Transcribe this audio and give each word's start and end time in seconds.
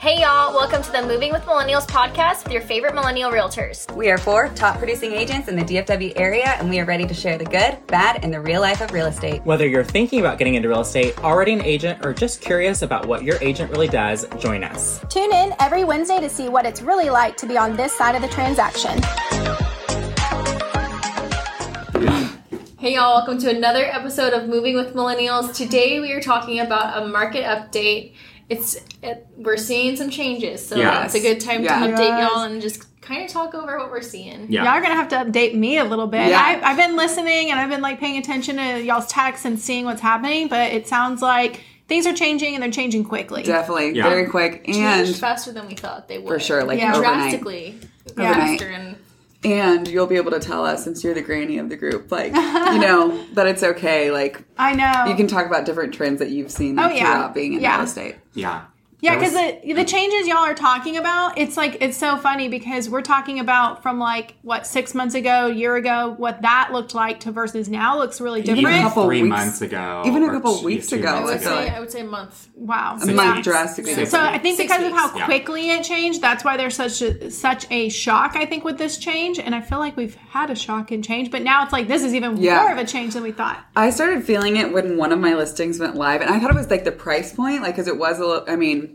Hey 0.00 0.22
y'all, 0.22 0.54
welcome 0.54 0.82
to 0.82 0.92
the 0.92 1.02
Moving 1.02 1.30
with 1.30 1.42
Millennials 1.42 1.86
podcast 1.86 2.44
with 2.44 2.54
your 2.54 2.62
favorite 2.62 2.94
millennial 2.94 3.30
realtors. 3.30 3.94
We 3.94 4.10
are 4.10 4.16
four 4.16 4.48
top 4.54 4.78
producing 4.78 5.12
agents 5.12 5.46
in 5.46 5.56
the 5.56 5.62
DFW 5.62 6.14
area, 6.16 6.56
and 6.58 6.70
we 6.70 6.80
are 6.80 6.86
ready 6.86 7.06
to 7.06 7.12
share 7.12 7.36
the 7.36 7.44
good, 7.44 7.86
bad, 7.86 8.24
and 8.24 8.32
the 8.32 8.40
real 8.40 8.62
life 8.62 8.80
of 8.80 8.92
real 8.92 9.04
estate. 9.04 9.44
Whether 9.44 9.68
you're 9.68 9.84
thinking 9.84 10.20
about 10.20 10.38
getting 10.38 10.54
into 10.54 10.70
real 10.70 10.80
estate, 10.80 11.22
already 11.22 11.52
an 11.52 11.60
agent, 11.60 12.02
or 12.02 12.14
just 12.14 12.40
curious 12.40 12.80
about 12.80 13.04
what 13.04 13.24
your 13.24 13.36
agent 13.42 13.70
really 13.72 13.88
does, 13.88 14.26
join 14.38 14.64
us. 14.64 15.04
Tune 15.10 15.34
in 15.34 15.52
every 15.60 15.84
Wednesday 15.84 16.18
to 16.18 16.30
see 16.30 16.48
what 16.48 16.64
it's 16.64 16.80
really 16.80 17.10
like 17.10 17.36
to 17.36 17.46
be 17.46 17.58
on 17.58 17.76
this 17.76 17.92
side 17.92 18.14
of 18.14 18.22
the 18.22 18.28
transaction. 18.28 18.98
Hey 22.78 22.94
y'all, 22.94 23.16
welcome 23.16 23.36
to 23.40 23.54
another 23.54 23.84
episode 23.84 24.32
of 24.32 24.48
Moving 24.48 24.76
with 24.76 24.94
Millennials. 24.94 25.54
Today 25.54 26.00
we 26.00 26.10
are 26.12 26.22
talking 26.22 26.60
about 26.60 27.02
a 27.02 27.06
market 27.06 27.44
update. 27.44 28.14
It's 28.50 28.74
it, 29.02 29.26
we're 29.36 29.56
seeing 29.56 29.94
some 29.96 30.10
changes, 30.10 30.66
so 30.66 30.76
Yes. 30.76 31.14
it's 31.14 31.24
a 31.24 31.26
good 31.28 31.40
time 31.40 31.62
Yeah. 31.62 31.78
to 31.86 31.86
update 31.92 31.98
Yes. 32.18 32.30
y'all 32.32 32.42
and 32.42 32.60
just 32.60 33.00
kind 33.00 33.24
of 33.24 33.30
talk 33.30 33.54
over 33.54 33.78
what 33.78 33.90
we're 33.90 34.02
seeing. 34.02 34.46
Yeah. 34.50 34.64
Y'all 34.64 34.72
are 34.72 34.80
gonna 34.82 34.94
have 34.96 35.08
to 35.10 35.16
update 35.16 35.54
me 35.54 35.78
a 35.78 35.84
little 35.84 36.08
bit. 36.08 36.28
Yeah. 36.28 36.40
I, 36.62 36.70
I've 36.70 36.76
been 36.76 36.96
listening 36.96 37.50
and 37.52 37.60
I've 37.60 37.70
been 37.70 37.80
like 37.80 38.00
paying 38.00 38.18
attention 38.18 38.56
to 38.56 38.82
y'all's 38.82 39.06
texts 39.06 39.44
and 39.46 39.58
seeing 39.58 39.84
what's 39.84 40.00
happening, 40.02 40.48
but 40.48 40.72
it 40.72 40.88
sounds 40.88 41.22
like 41.22 41.60
things 41.88 42.06
are 42.06 42.12
changing 42.12 42.54
and 42.54 42.62
they're 42.62 42.70
changing 42.70 43.04
quickly. 43.04 43.42
Definitely, 43.44 43.92
Yeah. 43.96 44.08
very 44.08 44.26
quick 44.26 44.64
and 44.66 44.74
Changed 44.76 45.20
faster 45.20 45.52
than 45.52 45.66
we 45.68 45.74
thought 45.76 46.08
they 46.08 46.18
would. 46.18 46.26
for 46.28 46.40
sure, 46.40 46.64
like 46.64 46.78
Yeah. 46.80 46.94
overnight. 46.96 47.20
drastically 47.20 47.78
Yeah. 48.18 48.34
faster 48.34 48.68
and 48.68 48.96
And 49.42 49.88
you'll 49.88 50.06
be 50.06 50.16
able 50.16 50.32
to 50.32 50.38
tell 50.40 50.66
us 50.66 50.84
since 50.84 51.02
you're 51.02 51.14
the 51.14 51.22
granny 51.22 51.56
of 51.58 51.68
the 51.70 51.76
group, 51.76 52.12
like 52.12 52.34
you 52.34 52.78
know 52.78 53.24
that 53.34 53.46
it's 53.46 53.62
okay. 53.62 54.10
Like 54.10 54.42
I 54.58 54.74
know. 54.74 55.06
you 55.10 55.16
can 55.16 55.26
talk 55.26 55.46
about 55.46 55.64
different 55.64 55.94
trends 55.94 56.18
that 56.18 56.28
you've 56.30 56.50
seen 56.50 56.78
Oh, 56.78 56.88
yeah. 56.88 56.98
throughout 57.14 57.34
being 57.34 57.54
in 57.54 57.60
Yeah. 57.60 57.76
real 57.76 57.84
estate. 57.84 58.16
Yeah. 58.34 58.64
Yeah, 59.02 59.14
That 59.14 59.20
was- 59.22 59.30
because 59.32 59.62
the, 59.64 59.72
the 59.74 59.84
changes 59.84 60.26
y'all 60.28 60.38
are 60.38 60.54
talking 60.54 60.96
about, 60.96 61.38
it's 61.38 61.56
like 61.56 61.78
it's 61.80 61.96
so 61.96 62.16
funny 62.16 62.48
because 62.48 62.88
we're 62.90 63.00
talking 63.02 63.40
about 63.40 63.82
from 63.82 63.98
like 63.98 64.34
what 64.42 64.66
six 64.66 64.94
months 64.94 65.14
ago, 65.14 65.46
year 65.46 65.76
ago, 65.76 66.14
what 66.18 66.42
that 66.42 66.70
looked 66.72 66.94
like 66.94 67.20
to 67.20 67.32
versus 67.32 67.68
now 67.68 67.96
looks 67.98 68.20
really 68.20 68.40
Even 68.40 68.56
different. 68.56 68.78
a 68.78 68.82
couple 68.82 69.04
three 69.06 69.22
weeks- 69.22 69.36
months 69.36 69.60
ago. 69.62 70.02
even 70.06 70.22
a 70.22 70.30
couple 70.30 70.58
two- 70.58 70.64
weeks 70.66 70.88
two 70.88 70.96
ago, 70.96 71.08
I 71.08 71.24
would 71.24 71.34
I 71.34 71.38
feel 71.38 71.48
say 71.50 71.68
I 71.70 71.80
would 71.80 71.90
say 71.90 72.00
a 72.00 72.04
month. 72.04 72.48
wow, 72.56 72.98
A 73.00 73.06
month 73.06 73.44
drastically 73.44 73.94
Six 73.94 74.10
So 74.10 74.18
different. 74.18 74.36
I 74.36 74.38
think 74.38 74.56
Six 74.58 74.72
because 74.72 74.86
of 74.86 74.92
how 74.92 75.06
weeks, 75.06 75.18
yeah. 75.18 75.24
quickly 75.24 75.70
it 75.70 75.82
changed, 75.84 76.20
that's 76.20 76.44
why 76.44 76.56
there's 76.56 76.74
such 76.76 77.00
a, 77.02 77.30
such 77.30 77.66
a 77.70 77.88
shock. 77.88 78.36
I 78.36 78.44
think 78.44 78.64
with 78.64 78.76
this 78.78 78.98
change, 78.98 79.38
and 79.38 79.54
I 79.54 79.60
feel 79.60 79.78
like 79.78 79.96
we've 79.96 80.14
had 80.14 80.50
a 80.50 80.54
shock 80.54 80.90
and 80.90 81.02
change, 81.04 81.30
but 81.30 81.42
now 81.42 81.62
it's 81.64 81.72
like 81.72 81.88
this 81.88 82.02
is 82.04 82.14
even 82.14 82.36
Yeah. 82.36 82.60
more 82.62 82.72
of 82.72 82.78
a 82.78 82.84
change 82.84 83.14
than 83.14 83.22
we 83.22 83.32
thought. 83.32 83.64
I 83.76 83.90
started 83.90 84.24
feeling 84.24 84.56
it 84.56 84.72
when 84.72 84.96
one 84.96 85.12
of 85.12 85.18
my 85.18 85.34
listings 85.34 85.78
went 85.78 85.94
live, 85.96 86.20
and 86.20 86.28
I 86.30 86.38
thought 86.38 86.50
it 86.50 86.56
was 86.56 86.68
like 86.70 86.84
the 86.84 86.92
price 86.92 87.32
point, 87.32 87.62
like 87.62 87.74
because 87.76 87.88
it 87.88 87.98
was 87.98 88.18
a 88.18 88.26
little. 88.26 88.44
I 88.46 88.56
mean, 88.56 88.89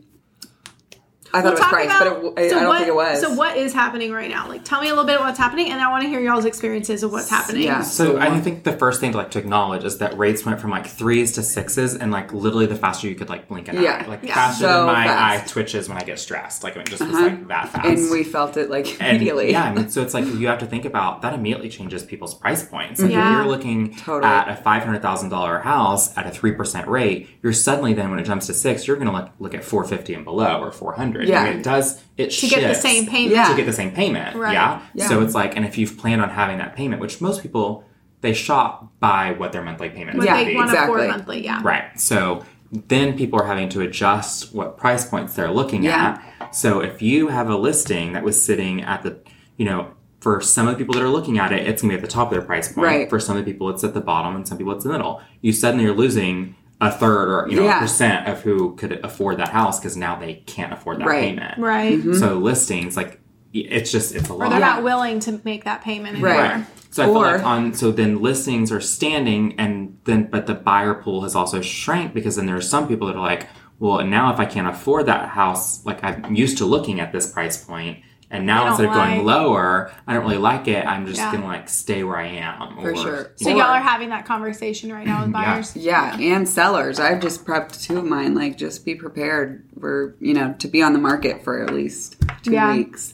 I 1.34 1.42
thought 1.42 1.44
We'll 1.44 1.52
it 1.52 1.52
was 1.54 1.60
talk 1.60 1.72
about- 1.74 2.34
but 2.36 2.42
it, 2.44 2.46
I, 2.46 2.50
so 2.50 2.56
I 2.56 2.60
don't 2.60 2.70
what- 2.70 2.78
think 2.78 2.88
it 2.88 2.96
was. 2.96 3.22
So 3.22 3.34
what 3.34 3.58
is 3.58 3.74
happening 3.74 4.12
right 4.14 4.30
now? 4.30 4.48
Like, 4.48 4.64
tell 4.64 4.80
me 4.80 4.88
a 4.88 4.92
little 4.92 5.06
bit 5.06 5.20
what's 5.20 5.38
happening, 5.38 5.70
and 5.72 5.82
I 5.82 5.90
want 5.90 6.04
to 6.04 6.08
hear 6.10 6.20
y'all's 6.22 6.46
experiences 6.46 7.04
of 7.04 7.12
what's 7.12 7.30
happening. 7.30 7.64
Yeah. 7.64 7.82
So 7.82 8.18
I 8.18 8.40
think 8.40 8.64
the 8.64 8.72
first 8.72 9.02
thing 9.02 9.12
to 9.12 9.18
like 9.18 9.32
to 9.32 9.40
acknowledge 9.40 9.84
is 9.84 9.98
that 9.98 10.18
rates 10.18 10.46
went 10.46 10.62
from 10.62 10.70
like 10.72 10.88
threes 10.88 11.34
to 11.34 11.44
sixes, 11.44 11.96
and 11.96 12.12
like 12.12 12.32
literally 12.32 12.68
the 12.68 12.76
faster 12.76 13.08
you 13.08 13.16
could 13.16 13.28
like 13.28 13.48
blink 13.50 13.68
an 13.68 13.82
Yeah. 13.82 14.04
eye, 14.06 14.08
like 14.10 14.20
Yeah. 14.24 14.34
faster 14.36 14.64
So 14.66 14.86
than 14.86 14.86
my 14.86 15.08
fast. 15.08 15.44
eye 15.44 15.48
twitches 15.48 15.90
when 15.90 15.98
I 15.98 16.04
get 16.04 16.20
stressed. 16.20 16.64
Like 16.64 16.78
it 16.78 16.86
just 16.86 17.02
Uh-huh. 17.02 17.22
like 17.24 17.48
that 17.50 17.70
fast. 17.70 17.86
and 17.86 18.12
we 18.12 18.24
felt 18.24 18.56
it 18.56 18.70
like 18.70 18.88
And, 19.02 19.18
immediately. 19.18 19.52
Yeah, 19.52 19.64
I 19.66 19.74
mean, 19.74 19.90
so 19.96 20.02
it's 20.04 20.14
like 20.14 20.26
you 20.26 20.48
have 20.48 20.60
to 20.60 20.66
think 20.68 20.86
about 20.86 21.22
that 21.24 21.34
immediately 21.34 21.70
changes 21.70 22.04
people's 22.04 22.34
price 22.34 22.64
points. 22.64 23.02
Like 23.02 23.12
Yeah. 23.12 23.32
if 23.32 23.38
you're 23.46 23.52
looking 23.52 23.94
Totally. 23.96 24.32
at 24.32 24.48
a 24.48 24.56
five 24.56 24.84
hundred 24.84 25.02
thousand 25.02 25.30
dollar 25.30 25.60
house 25.60 26.16
at 26.18 26.26
a 26.28 26.30
three 26.30 26.52
percent 26.54 26.88
rate, 26.88 27.28
you're 27.42 27.52
suddenly 27.52 27.94
then 27.94 28.10
when 28.10 28.20
it 28.20 28.24
jumps 28.24 28.48
to 28.48 28.54
six, 28.54 28.88
you're 28.88 28.96
going 28.98 29.08
to 29.10 29.14
look 29.14 29.30
look 29.40 29.54
at 29.54 29.64
four 29.66 29.84
fifty 29.84 30.14
and 30.14 30.24
below 30.24 30.60
or 30.62 30.72
four 30.72 30.94
hundred. 30.94 31.25
Yeah. 31.30 31.44
I 31.44 31.48
it 31.50 31.64
does 31.64 32.02
it 32.18 32.32
To 32.32 32.48
get 32.48 32.68
the 32.68 32.76
same 32.76 33.06
payment. 33.08 33.36
Yeah. 33.36 33.50
to 33.50 33.56
get 33.56 33.66
the 33.66 33.74
same 33.74 33.92
payment. 33.92 34.36
Right. 34.36 34.54
Yeah? 34.54 34.82
Yeah. 34.94 35.08
So 35.08 35.22
it's 35.22 35.36
like, 35.36 35.56
and 35.56 35.66
if 35.66 35.78
you've 35.78 35.98
planned 35.98 36.22
on 36.22 36.30
having 36.30 36.58
that 36.60 36.76
payment, 36.76 37.02
which 37.02 37.22
most 37.22 37.42
people 37.42 37.84
they 38.22 38.34
shop 38.34 38.92
by 39.00 39.32
what 39.34 39.52
their 39.52 39.62
monthly 39.62 39.90
payment 39.90 40.18
What 40.18 40.24
is 40.24 40.28
Yeah, 40.28 40.38
they 40.38 40.46
be. 40.52 40.56
want 40.56 40.72
to 40.72 40.82
afford 40.84 41.02
exactly. 41.02 41.18
monthly, 41.18 41.44
yeah. 41.46 41.62
Right. 41.64 42.00
So 42.00 42.44
then 42.72 43.16
people 43.16 43.40
are 43.40 43.46
having 43.46 43.70
to 43.70 43.82
adjust 43.82 44.54
what 44.54 44.78
price 44.78 45.06
points 45.06 45.36
they're 45.36 45.52
looking 45.52 45.84
Yeah. 45.84 46.20
at. 46.40 46.56
So 46.56 46.80
if 46.80 47.02
you 47.04 47.28
have 47.28 47.50
a 47.50 47.56
listing 47.56 48.14
that 48.14 48.24
was 48.24 48.42
sitting 48.42 48.82
at 48.82 49.04
the, 49.04 49.20
you 49.58 49.66
know, 49.66 49.90
for 50.22 50.42
some 50.42 50.68
of 50.68 50.74
the 50.74 50.78
people 50.80 50.96
that 50.96 51.04
are 51.04 51.10
looking 51.10 51.38
at 51.38 51.52
it, 51.52 51.68
it's 51.68 51.84
going 51.84 51.92
to 51.92 51.98
be 51.98 52.02
at 52.04 52.08
the 52.10 52.12
top 52.12 52.30
of 52.30 52.32
their 52.32 52.42
price 52.42 52.68
point. 52.72 52.88
Right. 52.88 53.10
For 53.10 53.20
some 53.20 53.38
of 53.38 53.46
the 53.46 53.52
people, 53.52 53.70
it's 53.70 53.84
at 53.84 53.94
the 53.94 54.02
bottom, 54.02 54.36
and 54.36 54.48
some 54.48 54.58
people, 54.58 54.74
it's 54.74 54.84
in 54.84 54.92
the 54.92 54.98
middle. 54.98 55.22
You 55.42 55.54
suddenly 55.54 55.86
are 55.86 55.94
losing 55.94 56.56
a 56.82 56.92
third 56.92 57.30
or 57.30 57.48
you 57.50 57.56
know 57.56 57.64
Yeah. 57.64 57.78
a 57.78 57.82
percent 57.82 58.28
of 58.28 58.42
who 58.42 58.76
could 58.76 59.00
afford 59.04 59.38
that 59.38 59.50
house 59.50 59.80
because 59.80 59.96
now 59.96 60.16
they 60.18 60.36
can't 60.46 60.74
afford 60.74 61.00
that 61.00 61.08
Right. 61.08 61.22
payment. 61.22 61.58
Right. 61.58 61.98
Mm-hmm. 62.00 62.16
So 62.16 62.38
listings 62.38 62.98
like 62.98 63.22
it's 63.54 63.90
just 63.92 64.14
it's 64.14 64.28
a 64.28 64.34
lot. 64.34 64.48
Or 64.48 64.50
they're 64.50 64.60
not 64.60 64.84
willing 64.84 65.20
to 65.22 65.40
make 65.46 65.64
that 65.64 65.82
payment 65.82 66.16
anymore. 66.16 66.32
Right. 66.32 66.52
Right. 66.56 66.66
So 66.92 67.04
I 67.04 67.06
feel 67.08 67.16
like 67.22 67.44
on 67.46 67.74
so 67.74 67.92
then 67.92 68.22
listings 68.22 68.72
are 68.72 68.82
standing 68.82 69.56
and 69.58 69.98
then 70.04 70.26
but 70.30 70.48
the 70.48 70.54
buyer 70.56 70.94
pool 70.94 71.22
has 71.22 71.36
also 71.36 71.62
shrank 71.62 72.14
because 72.14 72.36
then 72.36 72.46
there 72.46 72.56
are 72.58 72.62
some 72.62 72.88
people 72.88 73.08
that 73.08 73.16
are 73.16 73.22
like, 73.22 73.48
well 73.80 74.04
now 74.06 74.34
if 74.34 74.40
I 74.40 74.46
can't 74.46 74.68
afford 74.68 75.06
that 75.06 75.30
house, 75.30 75.86
like 75.86 76.04
I'm 76.04 76.36
used 76.36 76.58
to 76.58 76.66
looking 76.66 77.00
at 77.00 77.12
this 77.14 77.32
price 77.32 77.64
point 77.64 78.00
and 78.32 78.46
now 78.46 78.66
I 78.66 78.70
instead 78.70 78.88
of 78.88 78.94
going 78.94 79.18
like- 79.18 79.26
lower, 79.26 79.92
I 80.08 80.14
don't 80.14 80.24
really 80.24 80.38
like 80.38 80.68
it. 80.68 80.86
I'm 80.86 81.06
just 81.06 81.20
Yeah. 81.20 81.32
gonna 81.34 81.46
like 81.46 81.70
stay 81.70 82.04
where 82.04 82.18
I 82.18 82.28
am. 82.28 82.76
For 82.82 82.92
or, 82.92 82.96
sure. 82.96 83.32
So 83.36 83.50
you 83.50 83.58
y'all 83.58 83.68
are 83.68 83.80
having 83.82 84.10
that 84.10 84.26
conversation 84.26 84.92
right 84.92 85.06
now 85.06 85.22
with 85.24 85.32
buyers. 85.32 85.76
Yeah, 85.76 86.18
and 86.18 86.48
sellers. 86.48 87.00
I've 87.00 87.22
just 87.22 87.46
prepped 87.46 87.86
two 87.86 87.98
of 87.98 88.06
mine. 88.06 88.36
Like, 88.36 88.58
just 88.58 88.86
be 88.86 88.96
prepared 88.96 89.64
for 89.80 90.16
you 90.20 90.34
know 90.34 90.54
to 90.60 90.68
be 90.68 90.82
on 90.82 90.94
the 90.94 91.00
market 91.00 91.44
for 91.44 91.62
at 91.64 91.74
least 91.74 92.16
two 92.44 92.52
Yeah. 92.54 92.76
weeks. 92.76 93.14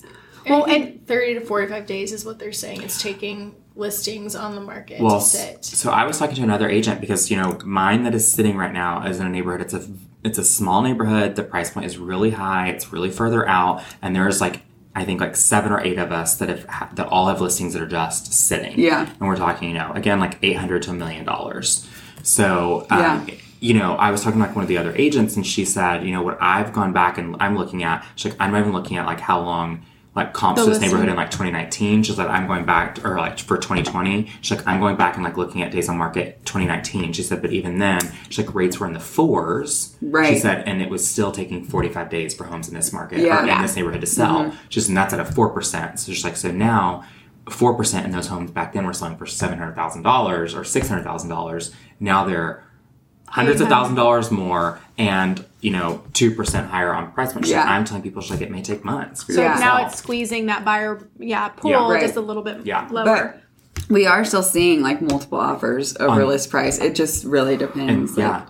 Well, 0.49 0.65
I 0.67 0.73
and 0.73 1.07
30 1.07 1.35
to 1.35 1.41
45 1.41 1.85
days 1.85 2.11
is 2.11 2.25
what 2.25 2.39
they're 2.39 2.51
saying 2.51 2.81
it's 2.81 2.99
taking 3.01 3.53
listings 3.75 4.35
on 4.35 4.53
the 4.55 4.59
market 4.61 4.99
well, 4.99 5.19
to 5.19 5.25
sit. 5.25 5.63
so 5.63 5.91
I 5.91 6.03
was 6.05 6.17
talking 6.19 6.35
to 6.35 6.43
another 6.43 6.67
agent 6.67 6.99
because 6.99 7.31
you 7.31 7.37
know 7.37 7.57
mine 7.63 8.03
that 8.03 8.13
is 8.15 8.29
sitting 8.31 8.57
right 8.57 8.73
now 8.73 9.05
is 9.05 9.19
in 9.19 9.25
a 9.27 9.29
neighborhood. 9.29 9.61
It's 9.61 9.73
a 9.73 9.83
it's 10.23 10.37
a 10.37 10.43
small 10.43 10.81
neighborhood. 10.81 11.35
The 11.35 11.43
price 11.43 11.69
point 11.71 11.85
is 11.85 11.97
really 11.97 12.31
high. 12.31 12.67
It's 12.69 12.91
really 12.91 13.09
further 13.11 13.47
out, 13.47 13.81
and 14.01 14.15
there's 14.15 14.41
like 14.41 14.61
I 14.95 15.05
think 15.05 15.21
like 15.21 15.35
seven 15.35 15.71
or 15.71 15.79
eight 15.81 15.97
of 15.97 16.11
us 16.11 16.37
that 16.37 16.49
have 16.49 16.95
that 16.95 17.07
all 17.07 17.27
have 17.27 17.39
listings 17.41 17.73
that 17.73 17.81
are 17.81 17.87
just 17.87 18.33
sitting. 18.33 18.79
Yeah. 18.79 19.07
and 19.09 19.27
we're 19.27 19.35
talking 19.37 19.69
you 19.69 19.75
know 19.75 19.91
again 19.93 20.19
like 20.19 20.37
eight 20.43 20.57
hundred 20.57 20.83
to 20.83 20.91
a 20.91 20.93
million 20.93 21.25
dollars. 21.25 21.87
So 22.23 22.87
um, 22.89 22.99
Yeah. 22.99 23.25
You 23.63 23.75
know, 23.75 23.93
I 23.93 24.09
was 24.09 24.23
talking 24.23 24.39
to 24.41 24.47
like 24.47 24.55
one 24.55 24.63
of 24.63 24.69
the 24.69 24.79
other 24.79 24.91
agents, 24.95 25.35
and 25.35 25.45
she 25.45 25.65
said, 25.65 26.03
you 26.03 26.11
know, 26.11 26.23
what 26.23 26.35
I've 26.41 26.73
gone 26.73 26.93
back 26.93 27.19
and 27.19 27.35
I'm 27.39 27.55
looking 27.55 27.83
at. 27.83 28.03
She's 28.15 28.31
like, 28.31 28.41
I'm 28.41 28.51
not 28.51 28.61
even 28.61 28.73
looking 28.73 28.97
at 28.97 29.05
like 29.05 29.19
how 29.19 29.39
long 29.39 29.85
like 30.13 30.33
comps 30.33 30.59
The 30.59 30.65
to 30.65 30.73
this 30.73 30.81
neighborhood 30.81 31.07
in 31.07 31.15
like 31.15 31.31
2019. 31.31 32.03
She's 32.03 32.17
like, 32.17 32.27
I'm 32.27 32.45
going 32.45 32.65
back 32.65 32.95
to, 32.95 33.07
or 33.07 33.17
like 33.17 33.39
for 33.39 33.57
2020. 33.57 34.29
She's 34.41 34.57
like, 34.57 34.67
I'm 34.67 34.81
going 34.81 34.97
back 34.97 35.15
and 35.15 35.23
like 35.23 35.37
looking 35.37 35.61
at 35.61 35.71
days 35.71 35.87
on 35.87 35.97
market 35.97 36.45
2019. 36.45 37.13
She 37.13 37.23
said, 37.23 37.41
but 37.41 37.53
even 37.53 37.79
then, 37.79 38.01
she's 38.29 38.45
like, 38.45 38.53
rates 38.53 38.77
were 38.79 38.87
in 38.87 38.93
the 38.93 38.99
fours. 38.99 39.95
Right. 40.01 40.33
She 40.33 40.39
said, 40.39 40.67
and 40.67 40.81
it 40.81 40.89
was 40.89 41.07
still 41.07 41.31
taking 41.31 41.63
45 41.63 42.09
days 42.09 42.33
for 42.33 42.43
homes 42.43 42.67
in 42.67 42.73
this 42.75 42.91
market 42.91 43.19
Yeah. 43.19 43.41
or 43.43 43.45
Yeah. 43.47 43.55
in 43.57 43.61
this 43.61 43.75
neighborhood 43.77 44.01
to 44.01 44.07
sell. 44.07 44.53
She's 44.69 44.89
and 44.89 44.97
that's 44.97 45.13
at 45.13 45.19
a 45.21 45.25
four 45.25 45.49
percent. 45.49 45.99
So 45.99 46.11
she's 46.11 46.23
like, 46.23 46.35
so 46.37 46.51
now. 46.51 47.03
Four 47.49 47.73
percent 47.73 48.05
in 48.05 48.11
those 48.11 48.27
homes 48.27 48.51
back 48.51 48.71
then 48.71 48.85
were 48.85 48.93
selling 48.93 49.17
for 49.17 49.25
seven 49.25 49.57
hundred 49.57 49.73
thousand 49.73 50.03
dollars 50.03 50.53
or 50.53 50.63
six 50.63 50.87
hundred 50.87 51.03
thousand 51.03 51.31
dollars. 51.31 51.71
Now 51.99 52.23
they're 52.23 52.63
hundreds 53.27 53.61
of 53.61 53.67
thousand 53.67 53.95
dollars 53.95 54.29
more 54.29 54.79
and 54.95 55.43
you 55.61 55.71
know 55.71 56.03
two 56.13 56.33
percent 56.35 56.67
higher 56.69 56.93
on 56.93 57.11
price 57.11 57.33
point. 57.33 57.45
She's 57.45 57.55
like, 57.55 57.65
Yeah. 57.65 57.71
I'm 57.71 57.85
telling 57.85 58.03
people 58.03 58.21
she's 58.21 58.31
like 58.31 58.41
it 58.41 58.51
may 58.51 58.61
take 58.61 58.83
months. 58.83 59.23
For 59.23 59.33
so 59.33 59.41
you 59.43 59.47
to 59.53 59.59
now 59.59 59.85
it's 59.85 59.97
squeezing 59.97 60.47
that 60.47 60.65
buyer 60.65 61.07
yeah 61.19 61.49
pool 61.49 61.71
Yeah. 61.71 61.89
Right. 61.91 62.01
just 62.01 62.15
a 62.15 62.21
little 62.21 62.43
bit 62.43 62.65
Yeah. 62.65 62.87
lower. 62.91 63.05
But 63.05 63.37
we 63.89 64.05
are 64.07 64.25
still 64.25 64.43
seeing 64.43 64.81
like 64.81 65.01
multiple 65.01 65.39
offers 65.39 65.95
over 65.97 66.21
On- 66.21 66.27
list 66.27 66.49
price. 66.49 66.79
It 66.79 66.95
just 66.95 67.23
really 67.25 67.57
depends. 67.57 68.11
And- 68.11 68.17
yeah. 68.19 68.31
Like, 68.39 68.47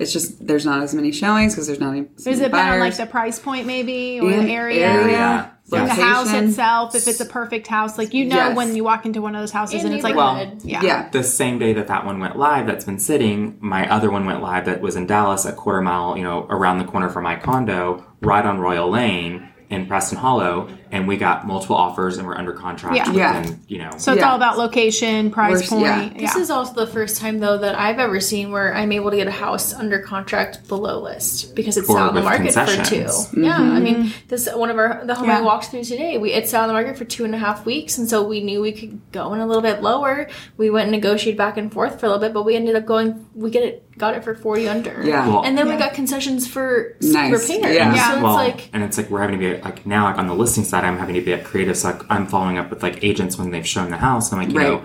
it's 0.00 0.12
just 0.12 0.44
there's 0.44 0.66
not 0.66 0.82
as 0.82 0.92
many 0.94 1.12
showings 1.12 1.54
because 1.54 1.68
there's 1.68 1.78
not 1.78 1.94
as 1.96 2.04
Does 2.16 2.26
many 2.26 2.36
it 2.40 2.44
depend 2.46 2.68
on 2.70 2.80
like 2.80 2.96
the 2.96 3.06
price 3.06 3.38
point 3.38 3.64
maybe 3.66 4.18
or 4.20 4.28
And 4.30 4.48
the 4.48 4.52
area? 4.52 4.86
area, 4.88 5.16
And 5.16 5.50
the 5.66 5.86
house 5.86 6.32
itself, 6.32 6.94
if 6.94 7.08
it's 7.08 7.20
a 7.20 7.24
perfect 7.24 7.66
house, 7.66 7.96
like 7.96 8.12
you 8.12 8.26
know 8.26 8.36
Yes. 8.36 8.56
when 8.56 8.76
you 8.76 8.84
walk 8.84 9.06
into 9.06 9.22
one 9.22 9.34
of 9.34 9.40
those 9.42 9.50
houses 9.50 9.76
And 9.76 9.86
and, 9.86 9.94
it's 9.94 10.04
like, 10.04 10.14
neighborhood. 10.14 10.58
Oh, 10.58 10.68
yeah, 10.68 10.82
Yeah. 10.82 11.08
the 11.10 11.22
same 11.24 11.58
day 11.58 11.72
that 11.72 11.86
that 11.88 12.04
one 12.04 12.20
went 12.20 12.36
live 12.36 12.66
that's 12.66 12.84
been 12.84 12.98
sitting 12.98 13.56
my 13.60 13.88
other 13.90 14.10
one 14.10 14.26
went 14.26 14.42
live 14.42 14.66
that 14.66 14.80
was 14.80 14.94
in 14.96 15.06
dallas 15.06 15.44
a 15.46 15.52
quarter 15.52 15.80
mile 15.80 16.16
you 16.18 16.22
know 16.22 16.46
around 16.50 16.78
the 16.78 16.84
corner 16.84 17.08
from 17.08 17.24
my 17.24 17.36
condo 17.36 18.04
right 18.20 18.44
on 18.44 18.58
royal 18.60 18.90
lane 18.90 19.48
in 19.70 19.86
preston 19.86 20.18
hollow 20.18 20.68
and 20.92 21.08
we 21.08 21.16
got 21.16 21.46
multiple 21.46 21.76
offers 21.76 22.18
and 22.18 22.26
we're 22.26 22.36
under 22.36 22.52
contract 22.52 22.96
Yeah. 22.96 23.10
Yeah. 23.12 23.40
within 23.40 23.60
you 23.68 23.78
know 23.78 23.90
So 23.98 24.12
it's 24.12 24.20
Yeah. 24.20 24.30
all 24.30 24.36
about 24.36 24.58
location, 24.58 25.30
price 25.30 25.52
We're- 25.54 25.66
point. 25.66 25.82
yeah. 25.84 26.02
Yeah. 26.02 26.20
This 26.20 26.36
is 26.36 26.50
also 26.50 26.74
the 26.74 26.86
first 26.86 27.20
time 27.20 27.40
though 27.40 27.58
that 27.58 27.78
I've 27.78 27.98
ever 27.98 28.20
seen 28.20 28.50
where 28.52 28.74
I'm 28.74 28.92
able 28.92 29.10
to 29.10 29.16
get 29.16 29.26
a 29.26 29.30
house 29.32 29.72
under 29.74 29.98
contract 29.98 30.66
below 30.68 31.00
list 31.00 31.54
because 31.54 31.76
it's 31.76 31.88
Or 31.88 31.98
out 31.98 32.10
on 32.10 32.14
the 32.14 32.22
market 32.22 32.52
for 32.52 32.66
two. 32.66 32.74
concessions. 32.76 33.28
Yeah, 33.36 33.58
I 33.58 33.80
mean 33.80 34.12
this 34.28 34.48
one 34.54 34.70
of 34.70 34.78
our 34.78 35.02
the 35.04 35.14
home 35.14 35.28
Yeah. 35.28 35.38
I 35.38 35.42
walked 35.42 35.66
through 35.66 35.84
today. 35.84 36.18
We 36.18 36.32
it's 36.32 36.52
out 36.54 36.62
on 36.62 36.68
the 36.68 36.74
market 36.74 36.96
for 36.98 37.04
two 37.04 37.24
and 37.24 37.34
a 37.34 37.38
half 37.38 37.64
weeks, 37.66 37.98
and 37.98 38.08
so 38.08 38.22
we 38.22 38.42
knew 38.42 38.60
we 38.60 38.72
could 38.72 39.00
go 39.12 39.32
in 39.34 39.40
a 39.40 39.46
little 39.46 39.62
bit 39.62 39.82
lower. 39.82 40.28
We 40.56 40.70
went 40.70 40.84
and 40.84 40.92
negotiated 40.92 41.38
back 41.38 41.56
and 41.56 41.72
forth 41.72 42.00
for 42.00 42.06
a 42.06 42.08
little 42.10 42.20
bit, 42.20 42.32
but 42.34 42.44
we 42.44 42.56
ended 42.56 42.76
up 42.76 42.86
going. 42.86 43.26
We 43.34 43.50
get 43.50 43.62
it 43.62 43.80
got 43.96 44.14
it 44.16 44.24
for 44.24 44.34
40 44.34 44.68
under. 44.68 45.02
Yeah. 45.04 45.28
Well- 45.28 45.44
and 45.44 45.56
then 45.56 45.68
we 45.68 45.76
got 45.76 45.94
concessions 45.94 46.48
for 46.48 46.96
Nice. 47.00 47.30
repairs. 47.48 47.76
Yeah. 47.76 47.94
Yeah. 47.94 48.08
So 48.08 48.14
it's 48.14 48.22
well, 48.24 48.34
like, 48.34 48.68
and 48.72 48.82
it's 48.82 48.96
like 48.98 49.08
we're 49.08 49.20
having 49.20 49.38
to 49.38 49.56
be 49.56 49.62
like 49.62 49.86
now, 49.86 50.06
like 50.06 50.18
on 50.18 50.26
the 50.26 50.34
listing 50.34 50.64
side, 50.64 50.73
I'm 50.82 50.98
having 50.98 51.14
to 51.14 51.20
be 51.20 51.36
like 51.36 51.44
creative. 51.44 51.76
So 51.76 51.90
like 51.90 52.02
I'm 52.10 52.26
following 52.26 52.58
up 52.58 52.70
with 52.70 52.82
like 52.82 53.04
agents 53.04 53.38
when 53.38 53.50
they've 53.50 53.66
shown 53.66 53.90
the 53.90 53.98
house. 53.98 54.32
And 54.32 54.40
I'm 54.40 54.48
like, 54.48 54.54
you 54.54 54.60
know, 54.60 54.84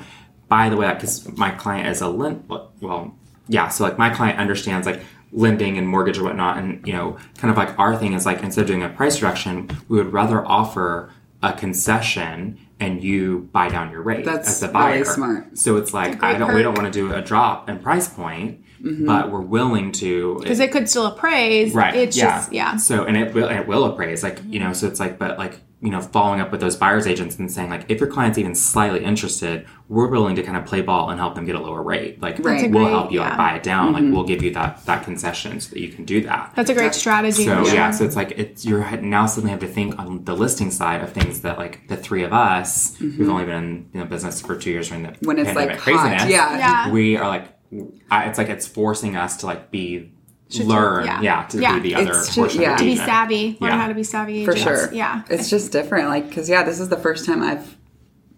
by 0.49 0.69
the 0.69 0.75
way, 0.75 0.93
because 0.93 1.27
my 1.37 1.51
client 1.51 1.87
is 1.87 2.01
a 2.01 2.07
lend, 2.09 2.43
well, 2.81 3.15
yeah. 3.47 3.69
So 3.69 3.83
like 3.85 3.97
my 3.97 4.09
client 4.09 4.37
understands 4.37 4.85
like 4.85 5.01
lending 5.31 5.77
and 5.77 5.87
mortgage 5.87 6.17
or 6.17 6.23
whatnot, 6.23 6.57
and 6.57 6.85
you 6.85 6.93
know, 6.93 7.17
kind 7.37 7.49
of 7.49 7.57
like 7.57 7.77
our 7.79 7.95
thing 7.95 8.13
is 8.13 8.25
like 8.25 8.43
instead 8.43 8.61
of 8.61 8.67
doing 8.67 8.83
a 8.83 8.89
price 8.89 9.21
reduction, 9.21 9.69
we 9.87 9.97
would 9.97 10.11
rather 10.11 10.45
offer 10.45 11.13
a 11.41 11.53
concession 11.53 12.59
and 12.79 13.03
you 13.03 13.49
buy 13.51 13.69
down 13.69 13.91
your 13.91 14.01
rate 14.01 14.25
That's 14.25 14.47
as 14.47 14.59
the 14.61 14.67
buyer. 14.69 14.93
really 14.93 15.05
smart. 15.05 15.57
So 15.57 15.77
it's 15.77 15.93
like 15.93 16.19
great 16.19 16.35
I 16.35 16.37
don't, 16.37 16.53
we 16.53 16.63
don't 16.63 16.77
want 16.77 16.91
to 16.91 16.97
do 16.97 17.13
a 17.13 17.21
drop 17.21 17.69
in 17.69 17.79
price 17.79 18.07
point, 18.07 18.63
mm-hmm. 18.81 19.05
but 19.05 19.31
we're 19.31 19.41
willing 19.41 19.91
to 19.93 20.39
because 20.41 20.59
it 20.59 20.71
could 20.71 20.89
still 20.89 21.05
appraise. 21.05 21.73
right 21.73 21.95
It's 21.95 22.17
yeah. 22.17 22.37
just 22.37 22.53
yeah. 22.53 22.77
so 22.77 23.05
and 23.05 23.17
it 23.17 23.33
will 23.33 23.49
it 23.49 23.67
will 23.67 23.85
appraise 23.85 24.23
like 24.23 24.39
you 24.45 24.59
know 24.59 24.73
so 24.73 24.87
it's 24.87 24.99
like 24.99 25.19
but 25.19 25.37
like 25.37 25.59
you 25.81 25.89
know 25.89 26.01
following 26.01 26.41
up 26.41 26.51
with 26.51 26.59
those 26.59 26.75
buyers 26.75 27.07
agents 27.07 27.37
and 27.39 27.49
saying 27.49 27.69
like 27.69 27.85
if 27.89 27.99
your 28.01 28.09
client's 28.09 28.37
even 28.37 28.53
slightly 28.53 29.01
interested 29.03 29.65
we're 29.87 30.07
willing 30.09 30.35
to 30.35 30.43
kind 30.43 30.57
of 30.57 30.65
play 30.65 30.81
ball 30.81 31.09
and 31.09 31.17
help 31.19 31.35
them 31.35 31.45
get 31.45 31.55
a 31.55 31.59
lower 31.59 31.81
rate 31.81 32.21
like 32.21 32.35
That's 32.35 32.63
a 32.63 32.67
we'll 32.67 32.83
great- 32.83 32.91
help 32.91 33.11
you 33.13 33.19
yeah. 33.19 33.29
like 33.29 33.37
buy 33.37 33.55
it 33.55 33.63
down 33.63 33.93
like 33.93 34.03
we'll 34.03 34.25
give 34.25 34.43
you 34.43 34.51
that 34.55 34.85
that 34.87 35.05
concession 35.05 35.59
so 35.61 35.69
that 35.69 35.79
you 35.79 35.87
can 35.87 36.03
do 36.03 36.19
that 36.21 36.51
That's 36.55 36.69
a 36.69 36.73
great 36.73 36.93
strategy. 36.93 37.45
so 37.45 37.63
for 37.63 37.73
yeah, 37.73 37.91
so 37.91 38.03
it's 38.03 38.17
like 38.17 38.31
it's 38.37 38.65
you're 38.65 38.83
now 39.01 39.25
suddenly 39.25 39.51
have 39.51 39.61
to 39.61 39.67
think 39.67 39.97
on 39.97 40.25
the 40.25 40.35
listing 40.35 40.69
side 40.69 41.01
of 41.01 41.13
things 41.13 41.41
that 41.41 41.57
like 41.57 41.87
the 41.87 41.95
three 41.95 42.23
of 42.23 42.33
us 42.33 42.97
who've 42.97 43.29
only 43.29 43.45
been 43.45 43.63
in 43.63 43.89
you 43.93 43.99
know, 44.01 44.05
business 44.05 44.41
for 44.41 44.57
two 44.57 44.71
years 44.71 44.89
during 44.89 45.03
the 45.03 45.09
Mm-hmm. 45.09 45.27
When 45.27 45.39
it's, 45.39 45.47
pandemic 45.47 45.69
like, 45.69 45.79
hot, 45.79 46.01
craziness, 46.09 46.29
yeah. 46.31 46.57
Yeah. 46.57 46.91
we 46.91 47.15
are 47.15 47.27
like 47.27 47.45
I, 48.11 48.25
it's 48.25 48.37
like 48.37 48.49
it's 48.49 48.67
forcing 48.67 49.15
us 49.15 49.37
to 49.37 49.45
like 49.45 49.71
be 49.71 50.11
learn 50.57 51.05
yeah. 51.05 51.21
yeah, 51.21 51.43
to 51.45 51.59
Yeah. 51.61 51.79
be 51.79 51.89
the 51.89 51.95
other 51.95 52.11
It's 52.19 52.33
ju- 52.33 52.41
portion 52.41 52.61
yeah. 52.61 52.75
To 52.77 52.83
be 52.83 52.95
savvy. 52.95 53.57
Learn 53.59 53.71
Yeah. 53.71 53.77
how 53.81 53.87
to 53.87 53.93
be 53.93 54.03
savvy. 54.03 54.45
for 54.45 54.55
sure. 54.55 54.91
Yeah. 54.93 55.21
it's 55.29 55.49
just 55.49 55.71
different. 55.71 56.09
Like, 56.09 56.27
because 56.27 56.49
yeah, 56.49 56.63
this 56.63 56.79
is 56.79 56.89
the 56.89 56.97
first 56.97 57.25
time 57.25 57.43
I've 57.43 57.77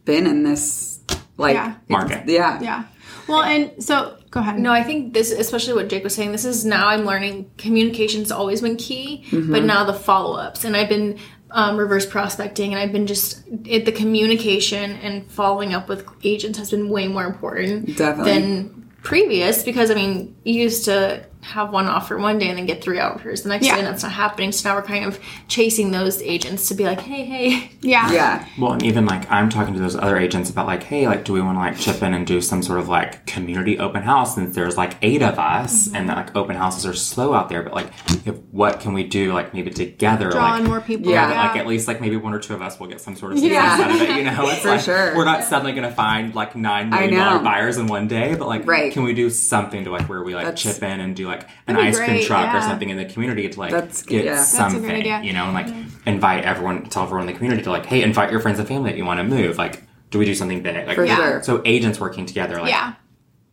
been 0.06 0.28
in 0.28 0.44
this 0.44 1.00
like 1.38 1.54
Yeah. 1.56 1.74
Market. 1.88 2.24
Yeah, 2.28 2.60
Yeah. 2.62 2.84
Well, 3.28 3.44
and 3.44 3.72
so 3.82 4.18
go 4.32 4.40
ahead. 4.42 4.60
no, 4.60 4.72
I 4.72 4.84
think 4.84 5.14
this, 5.14 5.32
especially 5.32 5.74
what 5.74 5.88
Jake 5.88 6.04
was 6.04 6.14
saying, 6.14 6.32
this 6.34 6.44
is 6.44 6.66
now 6.66 6.88
I'm 6.88 7.06
learning 7.06 7.50
communication's 7.58 8.32
always 8.32 8.62
been 8.62 8.76
key, 8.76 9.24
Mm-hmm. 9.32 9.52
but 9.52 9.64
now 9.64 9.84
the 9.86 9.94
follow 9.94 10.38
ups. 10.38 10.66
And 10.66 10.76
I've 10.76 10.90
been 10.90 11.18
um, 11.52 11.78
reverse 11.78 12.06
prospecting 12.06 12.74
and 12.74 12.82
I've 12.82 12.92
been 12.92 13.08
just, 13.08 13.44
it, 13.66 13.86
the 13.86 13.92
communication 13.92 14.92
and 14.98 15.30
following 15.32 15.74
up 15.74 15.88
with 15.90 16.06
agents 16.24 16.58
has 16.60 16.72
been 16.72 16.90
way 16.90 17.08
more 17.08 17.26
important 17.26 17.98
Definitely. 17.98 18.32
than 18.42 18.90
previous 19.04 19.64
because, 19.64 19.92
I 19.92 19.96
mean, 19.96 20.36
you 20.44 20.54
used 20.62 20.86
to 20.86 21.26
have 21.42 21.72
one 21.72 21.88
offer 21.88 22.18
one 22.18 22.38
day 22.38 22.50
and 22.50 22.58
then 22.58 22.66
get 22.68 22.84
three 22.84 23.00
offers 23.00 23.42
the 23.42 23.50
next 23.50 23.66
Yeah. 23.66 23.74
day, 23.74 23.80
and 23.80 23.88
that's 23.88 24.04
not 24.04 24.12
happening. 24.12 24.52
So 24.52 24.70
now 24.70 24.76
we're 24.76 24.84
kind 24.84 25.06
of 25.06 25.20
chasing 25.48 25.92
those 25.92 26.22
agents 26.22 26.68
to 26.68 26.76
be 26.76 26.84
like, 26.84 27.02
hey, 27.02 27.26
hey, 27.26 27.72
Yeah. 27.82 28.12
yeah. 28.12 28.46
Well, 28.60 28.74
and 28.74 28.84
even 28.84 29.06
like 29.06 29.30
I'm 29.32 29.50
talking 29.50 29.74
to 29.74 29.80
those 29.80 29.96
other 29.96 30.18
agents 30.18 30.50
about 30.50 30.68
like, 30.68 30.84
hey, 30.84 31.08
like, 31.08 31.26
do 31.26 31.34
we 31.34 31.42
want 31.42 31.56
to 31.58 31.60
like 31.60 31.78
chip 31.78 32.04
in 32.04 32.14
and 32.14 32.28
do 32.28 32.42
some 32.42 32.62
sort 32.62 32.80
of 32.80 32.90
like 32.90 33.26
community 33.26 33.80
open 33.80 34.04
house? 34.04 34.36
Since 34.36 34.56
there's 34.56 34.78
like 34.78 34.96
eight 35.02 35.22
of 35.24 35.40
us, 35.40 35.88
Mm-hmm. 35.88 35.96
and 35.96 36.08
like 36.08 36.36
open 36.36 36.56
houses 36.56 36.86
are 36.86 36.94
slow 36.94 37.34
out 37.34 37.50
there, 37.50 37.64
but 37.64 37.74
like, 37.74 37.88
if 38.26 38.36
what 38.52 38.80
can 38.80 38.94
we 38.94 39.04
do 39.04 39.34
like 39.34 39.54
maybe 39.54 39.72
together? 39.72 40.30
Draw 40.30 40.42
like, 40.52 40.62
in 40.62 40.68
more 40.68 40.82
people. 40.82 41.12
Yeah. 41.12 41.28
Like 41.48 41.56
at 41.58 41.66
least 41.66 41.88
like 41.88 42.02
maybe 42.02 42.18
one 42.18 42.34
or 42.34 42.40
two 42.40 42.54
of 42.54 42.62
us 42.62 42.80
will 42.80 42.88
get 42.88 43.02
some 43.02 43.16
sort 43.16 43.32
of 43.34 43.40
Yeah. 43.40 43.78
out 43.82 43.90
of 43.96 44.02
it. 44.02 44.10
You 44.16 44.24
know, 44.26 44.48
it's 44.50 44.62
For 44.62 44.68
like 44.70 44.82
sure. 44.82 45.16
we're 45.16 45.26
not 45.26 45.44
suddenly 45.44 45.72
going 45.72 45.88
to 45.90 45.94
find 45.96 46.36
like 46.36 46.56
nine 46.56 46.94
I 46.94 47.08
million 47.08 47.20
dollar 47.20 47.40
buyers 47.44 47.78
in 47.78 47.88
one 47.88 48.08
day, 48.08 48.36
but 48.36 48.48
like, 48.48 48.68
Right. 48.68 48.92
can 48.94 49.04
we 49.04 49.14
do 49.14 49.30
something 49.32 49.86
to 49.86 49.92
like 49.92 50.08
where 50.08 50.22
we 50.24 50.36
like 50.36 50.46
That's- 50.46 50.62
chip 50.62 50.84
in 50.84 51.00
and 51.00 51.16
do 51.16 51.28
like 51.28 51.31
an 51.40 51.76
That'd 51.76 51.82
be 51.82 51.88
ice 51.88 51.98
cream 51.98 52.10
great, 52.10 52.26
truck 52.28 52.54
or 52.54 52.62
something 52.62 52.90
in 52.90 52.98
the 52.98 53.06
community 53.06 53.48
to 53.50 53.60
like 53.60 53.72
That's- 53.72 54.04
get 54.04 54.26
yeah. 54.26 54.36
That's 54.36 54.54
a 54.54 54.58
great 54.58 54.72
something, 54.74 54.92
idea. 54.92 55.22
you 55.24 55.34
know, 55.34 55.46
and 55.46 55.54
like 55.54 55.68
invite 56.06 56.44
everyone, 56.44 56.84
tell 56.86 57.04
everyone 57.04 57.28
in 57.28 57.34
the 57.34 57.38
community 57.38 57.64
to 57.64 57.72
like, 57.72 57.86
hey, 57.86 58.04
invite 58.04 58.32
your 58.32 58.40
friends 58.40 58.60
and 58.60 58.68
family 58.68 58.92
that 58.92 58.98
you 58.98 59.06
want 59.06 59.20
to 59.20 59.24
move. 59.24 59.58
Like, 59.58 59.84
do 60.12 60.20
we 60.20 60.26
do 60.26 60.36
something 60.36 60.62
big? 60.62 60.88
Like, 60.88 60.96
For 60.96 61.08
sure. 61.08 61.42
So 61.44 61.62
agents 61.64 62.00
working 62.00 62.26
together, 62.26 62.60
like, 62.60 62.70
Yeah. 62.72 62.94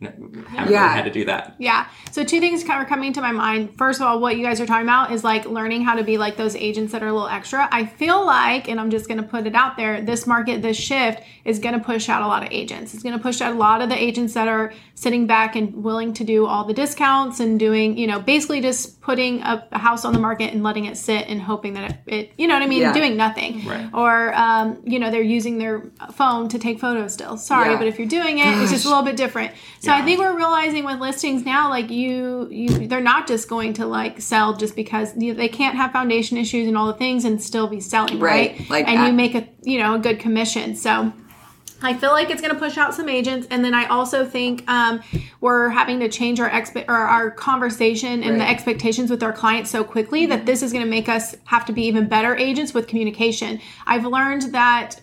N- 0.00 0.44
haven't 0.48 0.72
Yeah. 0.72 0.82
really 0.82 0.94
had 0.94 1.04
to 1.04 1.10
do 1.10 1.24
that. 1.26 1.56
Yeah. 1.58 1.86
So 2.12 2.24
two 2.24 2.40
things 2.40 2.62
kind 2.64 2.82
of 2.82 2.88
coming 2.88 3.12
to 3.14 3.20
my 3.20 3.32
mind. 3.32 3.76
First 3.76 4.00
of 4.00 4.06
all, 4.06 4.20
what 4.20 4.36
you 4.36 4.44
guys 4.44 4.60
are 4.60 4.66
talking 4.66 4.86
about 4.86 5.12
is 5.12 5.24
like 5.24 5.44
learning 5.46 5.82
how 5.82 5.96
to 5.96 6.04
be 6.04 6.18
like 6.18 6.36
those 6.36 6.54
agents 6.56 6.92
that 6.92 7.02
are 7.02 7.08
a 7.08 7.12
little 7.12 7.28
extra. 7.28 7.68
I 7.72 7.84
feel 7.86 8.24
like, 8.24 8.68
and 8.68 8.78
I'm 8.80 8.90
just 8.90 9.08
going 9.08 9.20
to 9.20 9.26
put 9.26 9.46
it 9.46 9.54
out 9.54 9.76
there, 9.76 10.00
this 10.00 10.26
market, 10.26 10.62
this 10.62 10.76
shift 10.76 11.22
is 11.44 11.58
going 11.58 11.74
to 11.78 11.84
push 11.84 12.08
out 12.08 12.22
a 12.22 12.26
lot 12.26 12.42
of 12.44 12.48
agents. 12.52 12.94
It's 12.94 13.02
going 13.02 13.16
to 13.16 13.22
push 13.22 13.40
out 13.40 13.52
a 13.54 13.56
lot 13.58 13.82
of 13.82 13.88
the 13.88 14.00
agents 14.00 14.34
that 14.34 14.46
are 14.48 14.72
sitting 14.94 15.26
back 15.26 15.56
and 15.56 15.82
willing 15.82 16.12
to 16.14 16.24
do 16.24 16.46
all 16.46 16.64
the 16.64 16.74
discounts 16.74 17.40
and 17.40 17.58
doing, 17.58 17.96
you 17.96 18.06
know, 18.06 18.18
basically 18.20 18.60
just 18.60 19.00
putting 19.00 19.42
a, 19.42 19.66
a 19.72 19.78
house 19.78 20.04
on 20.04 20.12
the 20.12 20.18
market 20.18 20.52
and 20.52 20.62
letting 20.62 20.84
it 20.86 20.96
sit 20.96 21.26
and 21.28 21.40
hoping 21.40 21.74
that 21.74 21.90
it, 21.90 21.96
it 22.14 22.32
you 22.36 22.46
know 22.48 22.54
what 22.54 22.62
I 22.62 22.66
mean, 22.66 22.82
Yeah. 22.82 22.92
doing 22.92 23.16
nothing. 23.16 23.64
Right. 23.66 23.88
Or, 23.94 24.34
um, 24.34 24.80
you 24.84 24.98
know, 24.98 25.10
they're 25.10 25.22
using 25.22 25.58
their 25.58 25.84
phone 26.12 26.48
to 26.48 26.58
take 26.58 26.80
photos 26.80 27.12
still. 27.12 27.36
Sorry, 27.36 27.70
Yeah. 27.72 27.78
but 27.78 27.86
if 27.86 27.98
you're 27.98 28.08
doing 28.08 28.38
it, 28.38 28.46
it's 28.58 28.70
just 28.72 28.84
a 28.84 28.88
little 28.88 29.04
bit 29.04 29.16
different. 29.16 29.52
So 29.80 29.87
I 29.92 29.98
Yeah. 29.98 30.04
think 30.04 30.20
we're 30.20 30.36
realizing 30.36 30.84
with 30.84 31.00
listings 31.00 31.44
now, 31.44 31.68
like 31.70 31.90
you, 31.90 32.48
you, 32.50 32.86
they're 32.86 33.00
not 33.00 33.26
just 33.26 33.48
going 33.48 33.72
to 33.74 33.86
like 33.86 34.20
sell 34.20 34.54
just 34.56 34.76
because 34.76 35.16
you, 35.16 35.34
they 35.34 35.48
can't 35.48 35.76
have 35.76 35.92
foundation 35.92 36.36
issues 36.36 36.68
and 36.68 36.76
all 36.76 36.86
the 36.86 36.94
things 36.94 37.24
and 37.24 37.42
still 37.42 37.66
be 37.66 37.80
selling, 37.80 38.18
right? 38.18 38.58
Right. 38.58 38.70
Like 38.70 38.88
and 38.88 39.06
you 39.06 39.12
make 39.12 39.34
a, 39.34 39.48
you 39.62 39.78
know, 39.78 39.94
a 39.94 39.98
good 39.98 40.18
commission. 40.18 40.76
So 40.76 41.12
I 41.80 41.94
feel 41.94 42.10
like 42.10 42.28
it's 42.28 42.40
going 42.42 42.52
to 42.52 42.58
push 42.58 42.76
out 42.76 42.92
some 42.92 43.08
agents, 43.08 43.46
and 43.52 43.64
then 43.64 43.72
I 43.72 43.86
also 43.86 44.24
think 44.24 44.68
um, 44.68 45.00
we're 45.40 45.68
having 45.68 46.00
to 46.00 46.08
change 46.08 46.40
our 46.40 46.50
expe- 46.50 46.88
or 46.88 46.94
our 46.96 47.30
conversation 47.30 48.24
and 48.24 48.40
the 48.40 48.48
expectations 48.48 49.10
with 49.10 49.22
our 49.22 49.32
clients 49.32 49.70
so 49.70 49.84
quickly 49.84 50.26
that 50.26 50.44
this 50.44 50.64
is 50.64 50.72
going 50.72 50.84
to 50.84 50.90
make 50.90 51.08
us 51.08 51.36
have 51.44 51.64
to 51.66 51.72
be 51.72 51.82
even 51.86 52.08
better 52.08 52.34
agents 52.34 52.74
with 52.74 52.88
communication. 52.88 53.60
I've 53.86 54.04
learned 54.04 54.52
that 54.54 55.00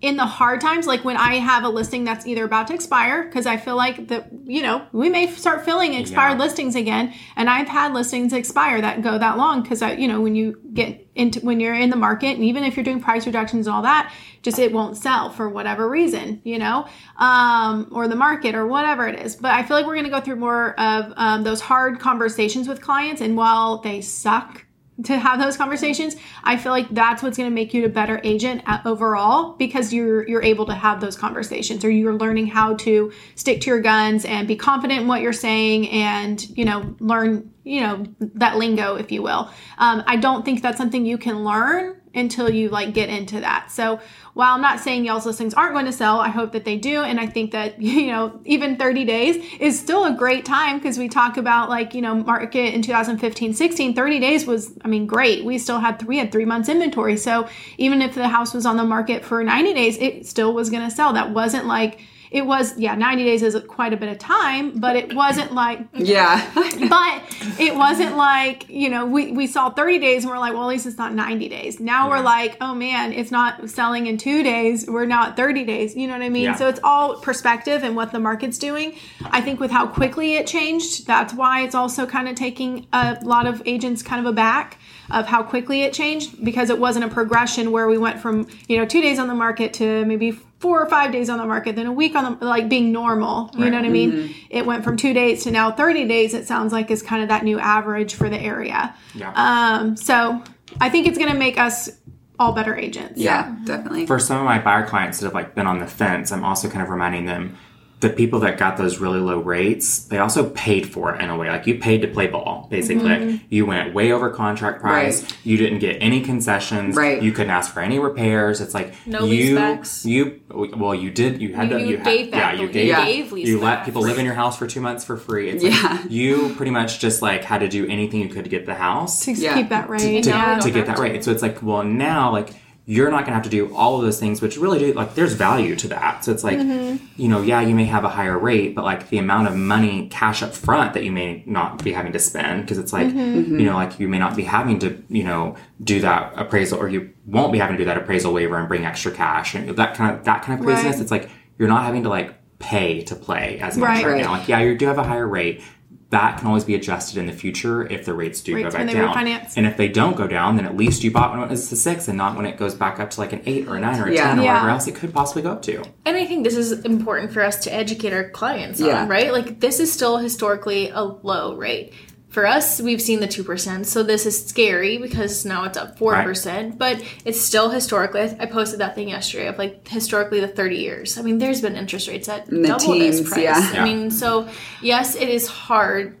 in 0.00 0.16
the 0.16 0.24
hard 0.24 0.62
times, 0.62 0.86
like 0.86 1.04
when 1.04 1.18
I 1.18 1.34
have 1.34 1.62
a 1.62 1.68
listing 1.68 2.04
that's 2.04 2.26
either 2.26 2.44
about 2.44 2.68
to 2.68 2.74
expire, 2.74 3.24
because 3.24 3.44
I 3.44 3.58
feel 3.58 3.76
like 3.76 4.08
that, 4.08 4.30
you 4.46 4.62
know, 4.62 4.86
we 4.92 5.10
may 5.10 5.30
start 5.30 5.62
filling 5.62 5.92
expired 5.92 6.38
Yeah. 6.38 6.44
listings 6.44 6.74
again. 6.74 7.12
And 7.36 7.50
I've 7.50 7.68
had 7.68 7.92
listings 7.92 8.32
expire 8.32 8.80
that 8.80 9.02
go 9.02 9.18
that 9.18 9.36
long 9.36 9.60
because 9.60 9.82
I, 9.82 9.92
you 9.92 10.08
know, 10.08 10.22
when 10.22 10.34
you 10.34 10.58
get 10.72 11.06
into, 11.14 11.40
when 11.40 11.60
you're 11.60 11.74
in 11.74 11.90
the 11.90 11.96
market, 11.96 12.28
and 12.28 12.42
even 12.44 12.64
if 12.64 12.76
you're 12.76 12.84
doing 12.84 13.02
price 13.02 13.26
reductions 13.26 13.66
and 13.66 13.76
all 13.76 13.82
that, 13.82 14.10
just 14.40 14.58
it 14.58 14.72
won't 14.72 14.96
sell 14.96 15.28
for 15.28 15.50
whatever 15.50 15.86
reason, 15.86 16.40
you 16.44 16.58
know, 16.58 16.86
um, 17.18 17.88
or 17.92 18.08
the 18.08 18.16
market 18.16 18.54
or 18.54 18.66
whatever 18.66 19.06
it 19.06 19.20
is. 19.20 19.36
But 19.36 19.52
I 19.52 19.64
feel 19.64 19.76
like 19.76 19.84
we're 19.84 19.96
going 19.96 20.04
to 20.04 20.10
go 20.10 20.22
through 20.22 20.36
more 20.36 20.80
of 20.80 21.12
um, 21.16 21.42
those 21.42 21.60
hard 21.60 22.00
conversations 22.00 22.68
with 22.68 22.80
clients. 22.80 23.20
And 23.20 23.36
while 23.36 23.78
they 23.82 24.00
suck, 24.00 24.64
to 25.04 25.18
have 25.18 25.38
those 25.38 25.56
conversations 25.56 26.16
i 26.44 26.56
feel 26.56 26.72
like 26.72 26.88
that's 26.90 27.22
what's 27.22 27.36
going 27.36 27.48
to 27.48 27.54
make 27.54 27.72
you 27.74 27.84
a 27.84 27.88
better 27.88 28.20
agent 28.24 28.62
overall 28.84 29.54
because 29.54 29.92
you're 29.92 30.26
you're 30.28 30.42
able 30.42 30.66
to 30.66 30.74
have 30.74 31.00
those 31.00 31.16
conversations 31.16 31.84
or 31.84 31.90
you're 31.90 32.14
learning 32.14 32.46
how 32.46 32.74
to 32.74 33.12
stick 33.34 33.60
to 33.60 33.70
your 33.70 33.80
guns 33.80 34.24
and 34.24 34.48
be 34.48 34.56
confident 34.56 35.00
in 35.00 35.08
what 35.08 35.20
you're 35.20 35.32
saying 35.32 35.88
and 35.90 36.48
you 36.56 36.64
know 36.64 36.94
learn 37.00 37.50
you 37.64 37.80
know 37.80 38.04
that 38.20 38.56
lingo 38.56 38.96
if 38.96 39.12
you 39.12 39.22
will. 39.22 39.50
Um, 39.78 40.02
i 40.06 40.16
don't 40.16 40.44
think 40.44 40.62
that's 40.62 40.78
something 40.78 41.04
you 41.06 41.18
can 41.18 41.44
learn 41.44 41.96
until 42.14 42.50
you 42.50 42.68
like 42.68 42.92
get 42.92 43.08
into 43.08 43.40
that. 43.40 43.70
So 43.70 44.00
while 44.34 44.54
i'm 44.54 44.60
not 44.60 44.80
saying 44.80 45.04
y'all's 45.04 45.26
listings 45.26 45.54
aren't 45.54 45.72
going 45.72 45.86
to 45.86 45.92
sell 45.92 46.20
i 46.20 46.28
hope 46.28 46.52
that 46.52 46.64
they 46.64 46.76
do 46.76 47.02
and 47.02 47.18
i 47.18 47.26
think 47.26 47.50
that 47.50 47.80
you 47.82 48.06
know 48.06 48.40
even 48.44 48.76
30 48.76 49.04
days 49.04 49.44
is 49.58 49.78
still 49.78 50.04
a 50.04 50.12
great 50.12 50.44
time 50.44 50.78
because 50.78 50.98
we 50.98 51.08
talk 51.08 51.36
about 51.36 51.68
like 51.68 51.94
you 51.94 52.00
know 52.00 52.14
market 52.14 52.74
in 52.74 52.82
2015 52.82 53.54
16 53.54 53.94
30 53.94 54.20
days 54.20 54.46
was 54.46 54.72
i 54.84 54.88
mean 54.88 55.06
great. 55.06 55.44
We 55.44 55.58
still 55.58 55.78
had 55.78 55.98
three 55.98 56.18
had 56.18 56.32
three 56.32 56.44
months 56.44 56.68
inventory. 56.68 57.16
So 57.16 57.48
even 57.78 58.02
if 58.02 58.14
the 58.14 58.28
house 58.28 58.54
was 58.54 58.66
on 58.66 58.76
the 58.76 58.84
market 58.84 59.24
for 59.24 59.42
90 59.42 59.74
days 59.74 59.98
it 59.98 60.26
still 60.26 60.52
was 60.54 60.70
going 60.70 60.88
to 60.88 60.94
sell. 60.94 61.12
That 61.12 61.30
wasn't 61.30 61.66
like 61.66 62.00
it 62.30 62.46
was 62.46 62.78
yeah 62.78 62.94
90 62.94 63.24
days 63.24 63.42
is 63.42 63.56
quite 63.66 63.92
a 63.92 63.96
bit 63.96 64.08
of 64.08 64.18
time 64.18 64.78
but 64.78 64.96
it 64.96 65.14
wasn't 65.14 65.52
like 65.52 65.80
Yeah. 65.94 66.48
but 66.54 67.22
it 67.58 67.74
wasn't 67.74 68.16
like 68.16 68.68
you 68.68 68.88
know 68.88 69.06
we, 69.06 69.32
we 69.32 69.46
saw 69.46 69.70
30 69.70 69.98
days 69.98 70.24
and 70.24 70.30
we're 70.30 70.38
like 70.38 70.52
well 70.52 70.62
at 70.62 70.68
least 70.68 70.86
it's 70.86 70.98
not 70.98 71.12
90 71.14 71.48
days. 71.48 71.80
Now 71.80 72.08
we're 72.08 72.20
like 72.22 72.56
oh 72.60 72.74
man 72.74 73.12
it's 73.12 73.30
not 73.30 73.68
selling 73.68 74.06
in 74.06 74.16
two 74.18 74.42
days. 74.42 74.86
We're 74.86 75.06
now 75.06 75.26
at 75.28 75.36
30 75.36 75.64
days. 75.64 75.96
You 75.96 76.06
know 76.06 76.14
what 76.14 76.22
i 76.22 76.28
mean? 76.28 76.44
Yeah. 76.44 76.54
so 76.54 76.68
it's 76.68 76.80
all 76.84 77.16
perspective 77.20 77.82
and 77.82 77.96
what 77.96 78.12
the 78.12 78.20
market's 78.20 78.58
doing. 78.58 78.94
I 79.24 79.40
think 79.40 79.58
with 79.60 79.70
how 79.70 79.86
quickly 79.86 80.34
it 80.34 80.46
changed 80.46 81.06
that's 81.06 81.34
why 81.34 81.62
it's 81.62 81.74
also 81.74 82.06
kind 82.06 82.28
of 82.28 82.36
taking 82.36 82.86
a 82.92 83.18
lot 83.22 83.46
of 83.46 83.62
agents 83.66 84.02
kind 84.02 84.20
of 84.24 84.30
aback 84.30 84.78
of 85.10 85.26
how 85.26 85.42
quickly 85.42 85.82
it 85.82 85.92
changed 85.92 86.44
because 86.44 86.70
it 86.70 86.78
wasn't 86.78 87.04
a 87.04 87.08
progression 87.08 87.72
where 87.72 87.88
we 87.88 87.98
went 87.98 88.20
from 88.20 88.46
you 88.68 88.76
know 88.76 88.86
two 88.86 89.00
days 89.00 89.18
on 89.18 89.26
the 89.26 89.34
market 89.34 89.74
to 89.74 90.04
maybe 90.04 90.38
four 90.60 90.80
or 90.80 90.88
five 90.88 91.10
days 91.10 91.28
on 91.28 91.38
the 91.38 91.46
market 91.46 91.74
then 91.74 91.86
a 91.86 91.92
week 91.92 92.14
on 92.14 92.38
the 92.38 92.44
like 92.44 92.68
being 92.68 92.92
normal 92.92 93.50
you 93.54 93.68
know 93.70 93.76
what 93.78 93.84
i 93.84 93.88
mean? 93.88 94.34
It 94.50 94.64
went 94.66 94.84
from 94.84 94.96
two 94.96 95.12
days 95.12 95.42
to 95.44 95.50
now 95.50 95.72
30 95.72 96.06
days 96.06 96.34
it 96.34 96.46
sounds 96.46 96.72
like 96.72 96.90
is 96.90 97.02
kind 97.02 97.22
of 97.22 97.28
that 97.30 97.42
new 97.44 97.58
average 97.58 98.14
for 98.14 98.28
the 98.28 98.38
area. 98.38 98.94
Yeah. 99.14 99.32
um 99.34 99.96
so 99.96 100.42
i 100.80 100.88
think 100.88 101.06
it's 101.08 101.18
going 101.18 101.32
to 101.32 101.38
make 101.38 101.58
us 101.58 101.90
all 102.38 102.52
better 102.52 102.74
agents. 102.74 103.20
Yeah, 103.20 103.54
definitely. 103.64 104.06
for 104.06 104.18
some 104.18 104.38
of 104.38 104.44
my 104.44 104.58
buyer 104.58 104.86
clients 104.86 105.20
that 105.20 105.26
have 105.26 105.34
like 105.34 105.54
been 105.54 105.66
on 105.66 105.78
the 105.78 105.86
fence, 105.86 106.32
I'm 106.32 106.42
also 106.42 106.70
kind 106.70 106.82
of 106.82 106.88
reminding 106.88 107.26
them 107.26 107.58
the 108.00 108.08
people 108.10 108.40
that 108.40 108.56
got 108.56 108.78
those 108.78 108.98
really 108.98 109.20
low 109.20 109.38
rates, 109.38 110.04
they 110.04 110.16
also 110.18 110.48
paid 110.50 110.90
for 110.90 111.14
it 111.14 111.20
in 111.20 111.28
a 111.28 111.36
way. 111.36 111.50
Like 111.50 111.66
you 111.66 111.78
paid 111.78 112.00
to 112.00 112.08
play 112.08 112.26
ball, 112.28 112.66
basically. 112.70 113.10
Mm-hmm. 113.10 113.44
You 113.50 113.66
went 113.66 113.92
way 113.94 114.10
over 114.10 114.30
contract 114.30 114.80
price. 114.80 115.22
Right. 115.22 115.36
You 115.44 115.58
didn't 115.58 115.80
get 115.80 115.98
any 116.00 116.22
concessions. 116.22 116.96
Right. 116.96 117.22
You 117.22 117.30
couldn't 117.32 117.50
ask 117.50 117.72
for 117.74 117.80
any 117.80 117.98
repairs. 117.98 118.62
It's 118.62 118.72
like 118.72 118.94
No 119.06 119.24
you, 119.26 119.54
leasebacks. 119.56 120.06
You 120.06 120.40
well, 120.50 120.94
you 120.94 121.10
did. 121.10 121.42
You 121.42 121.54
had 121.54 121.70
You- 121.70 121.78
to. 121.78 121.84
you 121.86 121.96
had, 121.98 122.04
gave 122.06 122.30
back 122.30 122.54
Yeah, 122.54 122.60
you 122.62 122.68
gave. 122.68 122.84
you 122.86 122.90
Yeah. 122.90 123.04
gave 123.04 123.32
You 123.38 123.60
let 123.60 123.84
people 123.84 124.00
live 124.02 124.18
in 124.18 124.24
your 124.24 124.34
house 124.34 124.56
for 124.58 124.66
two 124.66 124.80
months 124.80 125.04
for 125.04 125.16
free. 125.18 125.50
It's 125.50 125.62
Yeah. 125.62 125.98
like 126.02 126.10
you 126.10 126.54
pretty 126.56 126.72
much 126.72 127.00
just 127.00 127.20
like 127.20 127.44
had 127.44 127.58
to 127.60 127.68
do 127.68 127.86
anything 127.86 128.20
you 128.20 128.28
could 128.28 128.44
to 128.44 128.50
get 128.50 128.64
the 128.64 128.74
house 128.74 129.24
to 129.26 129.32
Yeah. 129.32 129.54
keep 129.56 129.68
that 129.68 129.90
rate. 129.90 129.98
To- 130.00 130.22
to, 130.22 130.28
yeah. 130.30 130.58
to 130.58 130.70
get 130.70 130.86
that 130.86 130.92
have 130.92 130.98
right. 130.98 131.22
So 131.22 131.30
it's 131.32 131.42
like, 131.42 131.62
well, 131.62 131.84
now 131.84 132.30
like 132.32 132.48
you're 132.90 133.08
not 133.08 133.18
going 133.18 133.26
to 133.26 133.34
have 133.34 133.44
to 133.44 133.48
do 133.48 133.72
all 133.76 133.98
of 133.98 134.02
those 134.02 134.18
things, 134.18 134.42
which 134.42 134.56
really 134.56 134.80
do 134.80 134.92
like 134.94 135.14
there's 135.14 135.34
value 135.34 135.76
to 135.76 135.86
that. 135.86 136.24
So 136.24 136.32
it's 136.32 136.42
like, 136.42 136.58
mm-hmm. 136.58 136.96
you 137.16 137.28
know, 137.28 137.40
yeah, 137.40 137.60
you 137.60 137.72
may 137.72 137.84
have 137.84 138.02
a 138.02 138.08
higher 138.08 138.36
rate, 138.36 138.74
but 138.74 138.84
like 138.84 139.10
the 139.10 139.18
amount 139.18 139.46
of 139.46 139.54
money 139.54 140.08
cash 140.08 140.42
up 140.42 140.52
front 140.52 140.94
that 140.94 141.04
you 141.04 141.12
may 141.12 141.44
not 141.46 141.84
be 141.84 141.92
having 141.92 142.10
to 142.14 142.18
spend 142.18 142.62
because 142.62 142.78
it's 142.78 142.92
like, 142.92 143.06
mm-hmm. 143.06 143.18
Mm-hmm. 143.20 143.60
you 143.60 143.66
know, 143.66 143.74
like 143.74 144.00
you 144.00 144.08
may 144.08 144.18
not 144.18 144.34
be 144.34 144.42
having 144.42 144.80
to, 144.80 145.00
you 145.08 145.22
know, 145.22 145.54
do 145.84 146.00
that 146.00 146.32
appraisal 146.34 146.80
or 146.80 146.88
you 146.88 147.10
won't 147.26 147.52
be 147.52 147.60
having 147.60 147.76
to 147.76 147.78
do 147.80 147.84
that 147.84 147.96
appraisal 147.96 148.32
waiver 148.32 148.58
and 148.58 148.66
bring 148.66 148.84
extra 148.84 149.12
cash 149.12 149.54
and 149.54 149.68
that 149.76 149.94
kind 149.94 150.18
of 150.18 150.24
that 150.24 150.42
kind 150.42 150.58
of 150.58 150.66
craziness. 150.66 150.96
Right. 150.96 151.02
It's 151.02 151.12
like 151.12 151.30
you're 151.58 151.68
not 151.68 151.84
having 151.84 152.02
to 152.02 152.08
like 152.08 152.34
pay 152.58 153.04
to 153.04 153.14
play 153.14 153.60
as 153.60 153.76
much 153.76 153.86
Right. 153.86 154.04
right, 154.04 154.12
Right. 154.14 154.22
now. 154.24 154.32
Like, 154.32 154.48
yeah, 154.48 154.58
you 154.58 154.76
do 154.76 154.86
have 154.86 154.98
a 154.98 155.04
higher 155.04 155.28
rate. 155.28 155.62
That 156.10 156.38
can 156.38 156.48
always 156.48 156.64
be 156.64 156.74
adjusted 156.74 157.18
in 157.18 157.26
the 157.26 157.32
future 157.32 157.86
if 157.86 158.04
the 158.04 158.12
rates 158.14 158.40
do 158.40 158.54
Rates 158.56 158.72
go 158.74 158.78
when 158.78 158.86
back 158.88 158.94
they 158.94 159.00
down. 159.00 159.14
refinance. 159.14 159.52
And 159.56 159.64
if 159.64 159.76
they 159.76 159.86
don't 159.86 160.16
go 160.16 160.26
down, 160.26 160.56
then 160.56 160.66
at 160.66 160.76
least 160.76 161.04
you 161.04 161.10
bought 161.12 161.30
when 161.32 161.40
it 161.40 161.48
was 161.48 161.70
a 161.70 161.76
six 161.76 162.08
and 162.08 162.18
not 162.18 162.36
when 162.36 162.46
it 162.46 162.56
goes 162.56 162.74
back 162.74 162.98
up 162.98 163.10
to 163.10 163.20
like 163.20 163.32
an 163.32 163.42
eight 163.46 163.68
or 163.68 163.76
a 163.76 163.80
nine 163.80 164.00
or 164.00 164.06
a 164.08 164.12
Yeah. 164.14 164.24
ten 164.24 164.40
or 164.40 164.42
Yeah. 164.42 164.52
whatever 164.54 164.70
else 164.70 164.88
it 164.88 164.96
could 164.96 165.14
possibly 165.14 165.42
go 165.42 165.52
up 165.52 165.62
to. 165.62 165.82
And 166.04 166.16
I 166.16 166.26
think 166.26 166.42
this 166.42 166.56
is 166.56 166.72
important 166.84 167.32
for 167.32 167.42
us 167.44 167.58
to 167.64 167.72
educate 167.72 168.12
our 168.12 168.28
clients 168.30 168.80
Yeah. 168.80 169.02
on, 169.02 169.08
right? 169.08 169.32
Like 169.32 169.60
this 169.60 169.78
is 169.78 169.92
still 169.92 170.16
historically 170.18 170.90
a 170.90 171.02
low 171.02 171.54
rate. 171.56 171.92
For 172.30 172.46
us, 172.46 172.80
we've 172.80 173.02
seen 173.02 173.18
the 173.18 173.26
2%, 173.26 173.84
so 173.84 174.04
this 174.04 174.24
is 174.24 174.46
scary 174.46 174.98
because 174.98 175.44
now 175.44 175.64
it's 175.64 175.76
up 175.76 175.98
4%, 175.98 176.78
but 176.78 177.02
it's 177.24 177.40
still 177.40 177.70
historically. 177.70 178.20
I 178.38 178.46
posted 178.46 178.78
that 178.78 178.94
thing 178.94 179.08
yesterday 179.08 179.48
of 179.48 179.58
like 179.58 179.88
historically 179.88 180.38
the 180.40 180.46
30 180.46 180.76
years. 180.76 181.18
I 181.18 181.22
mean, 181.22 181.38
there's 181.38 181.60
been 181.60 181.74
interest 181.74 182.06
rates 182.06 182.28
at 182.28 182.46
the 182.46 182.62
double 182.62 182.98
this 182.98 183.28
price. 183.28 183.42
yeah. 183.42 183.72
Yeah. 183.74 183.82
I 183.82 183.84
mean, 183.84 184.12
so 184.12 184.48
yes, 184.80 185.16
it 185.16 185.28
is 185.28 185.48
hard 185.48 186.16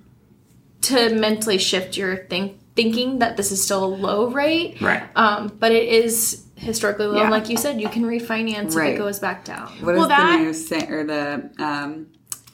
to 0.82 1.14
mentally 1.14 1.58
shift 1.58 1.96
your 1.96 2.16
think 2.26 2.58
thinking 2.74 3.20
that 3.20 3.36
this 3.36 3.52
is 3.52 3.62
still 3.62 3.84
a 3.84 3.86
low 3.94 4.30
rate. 4.30 4.80
Right. 4.80 5.02
Um, 5.14 5.48
but 5.60 5.70
it 5.70 5.88
is 5.88 6.44
historically 6.56 7.06
low. 7.06 7.18
Yeah. 7.18 7.30
Like 7.30 7.48
you 7.48 7.56
said, 7.56 7.80
you 7.80 7.88
can 7.88 8.02
refinance 8.04 8.76
if 8.76 8.94
it 8.94 8.98
goes 8.98 9.18
back 9.20 9.44
down. 9.44 9.68
What 9.84 9.94
is 9.94 9.98
Well, 10.00 10.08
that- 10.08 10.38
the 10.38 10.76
new 10.86 10.96
or 10.96 11.04
the 11.04 11.50
um, 11.64 12.06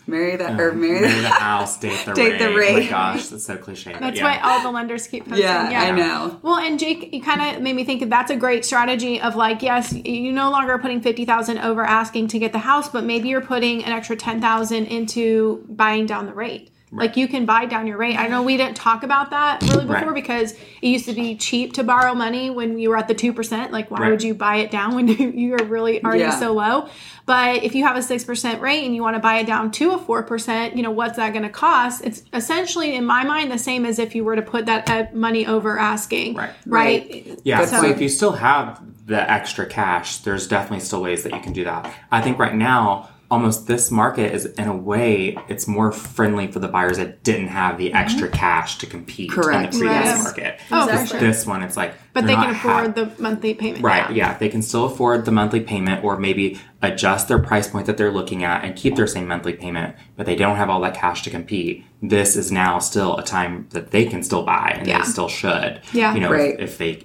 marry 0.07 0.37
the 0.37 0.51
um, 0.51 0.61
or 0.61 0.73
marry 0.73 1.01
Marry 1.01 1.15
the 1.17 1.23
the 1.23 1.29
house, 1.29 1.79
date 1.79 2.05
the 2.05 2.13
Date 2.15 2.33
rate. 2.33 2.39
the 2.39 2.49
Oh 2.71 2.73
my 2.81 2.89
gosh, 2.89 3.27
that's 3.29 3.45
so 3.45 3.57
cliche. 3.57 3.93
That's 3.99 4.19
yeah. 4.19 4.25
why 4.25 4.39
all 4.43 4.63
the 4.63 4.71
lenders 4.71 5.07
keep 5.07 5.25
posting. 5.25 5.43
yeah, 5.43 5.71
Yeah, 5.71 5.83
I 5.83 5.91
know. 5.91 6.39
Well, 6.43 6.57
and 6.59 6.79
Jake, 6.79 7.13
you 7.13 7.23
kind 7.23 7.57
of 7.57 7.63
made 7.63 7.75
me 7.75 7.85
think 7.85 8.01
that 8.01 8.11
that's 8.11 8.31
a 8.31 8.37
great 8.37 8.65
strategy 8.65 9.21
of 9.21 9.37
like, 9.37 9.63
yes, 9.63 9.93
you 9.93 10.33
no 10.33 10.51
longer 10.51 10.73
are 10.73 10.79
putting 10.79 11.01
fifty 11.01 11.25
thousand 11.25 11.59
over 11.59 11.83
asking 11.85 12.29
to 12.29 12.39
get 12.39 12.53
the 12.53 12.59
house, 12.59 12.89
but 12.89 13.05
maybe 13.05 13.29
you're 13.29 13.41
putting 13.41 13.85
an 13.85 13.93
extra 13.93 14.17
ten 14.17 14.41
thousand 14.41 14.87
into 14.87 15.65
buying 15.69 16.07
down 16.07 16.27
the 16.27 16.35
rate. 16.35 16.71
Like 16.93 17.17
you 17.17 17.27
can 17.27 17.47
buy 17.47 17.67
down 17.67 17.87
your 17.89 17.97
rate. 17.97 18.17
I 18.17 18.29
know 18.29 18.43
we 18.43 18.57
didn't 18.57 18.77
talk 18.77 19.03
about 19.03 19.31
that 19.31 19.61
really 19.65 19.85
before 19.85 20.13
Right. 20.13 20.15
because 20.15 20.53
it 20.53 20.87
used 20.89 21.07
to 21.07 21.13
be 21.15 21.35
cheap 21.37 21.73
to 21.75 21.83
borrow 21.85 22.15
money 22.15 22.49
when 22.49 22.79
you 22.79 22.91
were 22.91 22.97
at 22.97 23.09
the 23.09 23.15
two 23.15 23.33
percent. 23.33 23.73
Like, 23.73 23.91
why 23.91 23.99
Right. 24.03 24.11
would 24.11 24.23
you 24.23 24.35
buy 24.35 24.57
it 24.59 24.71
down 24.71 24.95
when 24.95 25.09
you, 25.09 25.31
you 25.35 25.55
are 25.55 25.65
really 25.65 26.03
already 26.05 26.21
Yeah. 26.21 26.39
so 26.39 26.53
low? 26.53 26.89
But 27.27 27.65
if 27.65 27.75
you 27.75 27.85
have 27.85 27.97
a 27.97 28.03
six 28.03 28.23
percent 28.25 28.61
rate 28.63 28.85
and 28.85 28.95
you 28.95 29.03
want 29.03 29.17
to 29.17 29.21
buy 29.21 29.39
it 29.39 29.47
down 29.49 29.73
to 29.73 29.91
a 29.93 29.99
four 29.99 30.23
percent, 30.23 30.77
you 30.77 30.83
know 30.85 30.93
what's 30.93 31.17
that 31.17 31.33
going 31.33 31.43
to 31.43 31.49
cost? 31.49 32.05
It's 32.05 32.23
essentially, 32.33 32.95
in 32.95 33.05
my 33.05 33.25
mind, 33.25 33.51
the 33.51 33.59
same 33.59 33.85
as 33.85 33.99
if 33.99 34.15
you 34.15 34.23
were 34.23 34.37
to 34.37 34.43
put 34.43 34.67
that 34.67 34.89
uh, 34.89 35.07
money 35.13 35.45
over 35.45 35.79
asking. 35.79 36.37
Right. 36.37 36.51
Right. 36.67 37.39
Yeah, 37.43 37.61
Good 37.61 37.69
so 37.69 37.85
if 37.85 38.01
you 38.01 38.09
still 38.09 38.33
have 38.33 38.81
the 39.07 39.29
extra 39.29 39.67
cash, 39.67 40.19
there's 40.19 40.47
definitely 40.47 40.85
still 40.85 41.03
ways 41.03 41.25
that 41.25 41.33
you 41.33 41.41
can 41.41 41.53
do 41.53 41.65
that. 41.65 41.93
I 42.13 42.21
think 42.23 42.39
right 42.39 42.55
now, 42.55 43.09
almost 43.31 43.67
this 43.67 43.91
market 43.91 44.33
is 44.33 44.47
in 44.47 44.69
a 44.69 44.77
way, 44.77 45.37
it's 45.49 45.67
more 45.67 45.91
friendly 45.93 46.47
for 46.47 46.59
the 46.61 46.69
buyers 46.69 46.97
that 46.99 47.23
didn't 47.23 47.49
have 47.49 47.77
the 47.79 47.89
mm-hmm. 47.89 47.97
extra 47.97 48.29
cash 48.29 48.79
to 48.79 48.87
compete 48.87 49.31
Correct. 49.31 49.75
in 49.75 49.81
the 49.81 49.87
previous 49.87 50.15
Right. 50.15 50.23
market. 50.23 50.61
Oh, 50.71 50.87
This- 50.87 51.11
This 51.13 51.47
one, 51.47 51.63
it's 51.63 51.77
like, 51.77 51.95
But 52.13 52.27
they're 52.27 52.37
can 52.37 52.51
afford 52.51 52.87
ha- 52.87 52.93
the 52.93 53.11
monthly 53.23 53.53
payment. 53.55 53.83
Right, 53.85 54.11
yeah. 54.13 54.39
They 54.39 54.49
can 54.49 54.63
still 54.63 54.85
afford 54.85 55.25
the 55.25 55.33
monthly 55.33 55.61
payment 55.61 56.05
or 56.05 56.17
maybe 56.19 56.59
adjust 56.83 57.29
their 57.29 57.39
price 57.39 57.69
point 57.69 57.87
that 57.87 57.97
they're 57.97 58.13
looking 58.13 58.45
at 58.45 58.65
and 58.65 58.75
keep 58.77 58.97
their 58.97 59.07
same 59.07 59.27
monthly 59.29 59.53
payment, 59.55 59.97
but 60.17 60.25
they 60.27 60.37
don't 60.37 60.57
have 60.57 60.71
all 60.71 60.81
that 60.83 60.95
cash 60.95 61.23
to 61.23 61.31
compete. 61.31 61.85
This 62.03 62.37
is 62.37 62.53
now 62.53 62.79
still 62.79 63.17
a 63.17 63.23
time 63.25 63.67
that 63.71 63.91
they 63.91 64.05
can 64.07 64.23
still 64.23 64.45
buy 64.45 64.77
and 64.79 64.87
Yeah. 64.87 64.99
they 64.99 65.05
still 65.05 65.29
should. 65.29 65.81
Yeah. 65.93 66.15
You 66.15 66.21
know, 66.21 66.31
Right. 66.31 66.55
if, 66.59 66.61
if 66.73 66.79
they, 66.79 67.05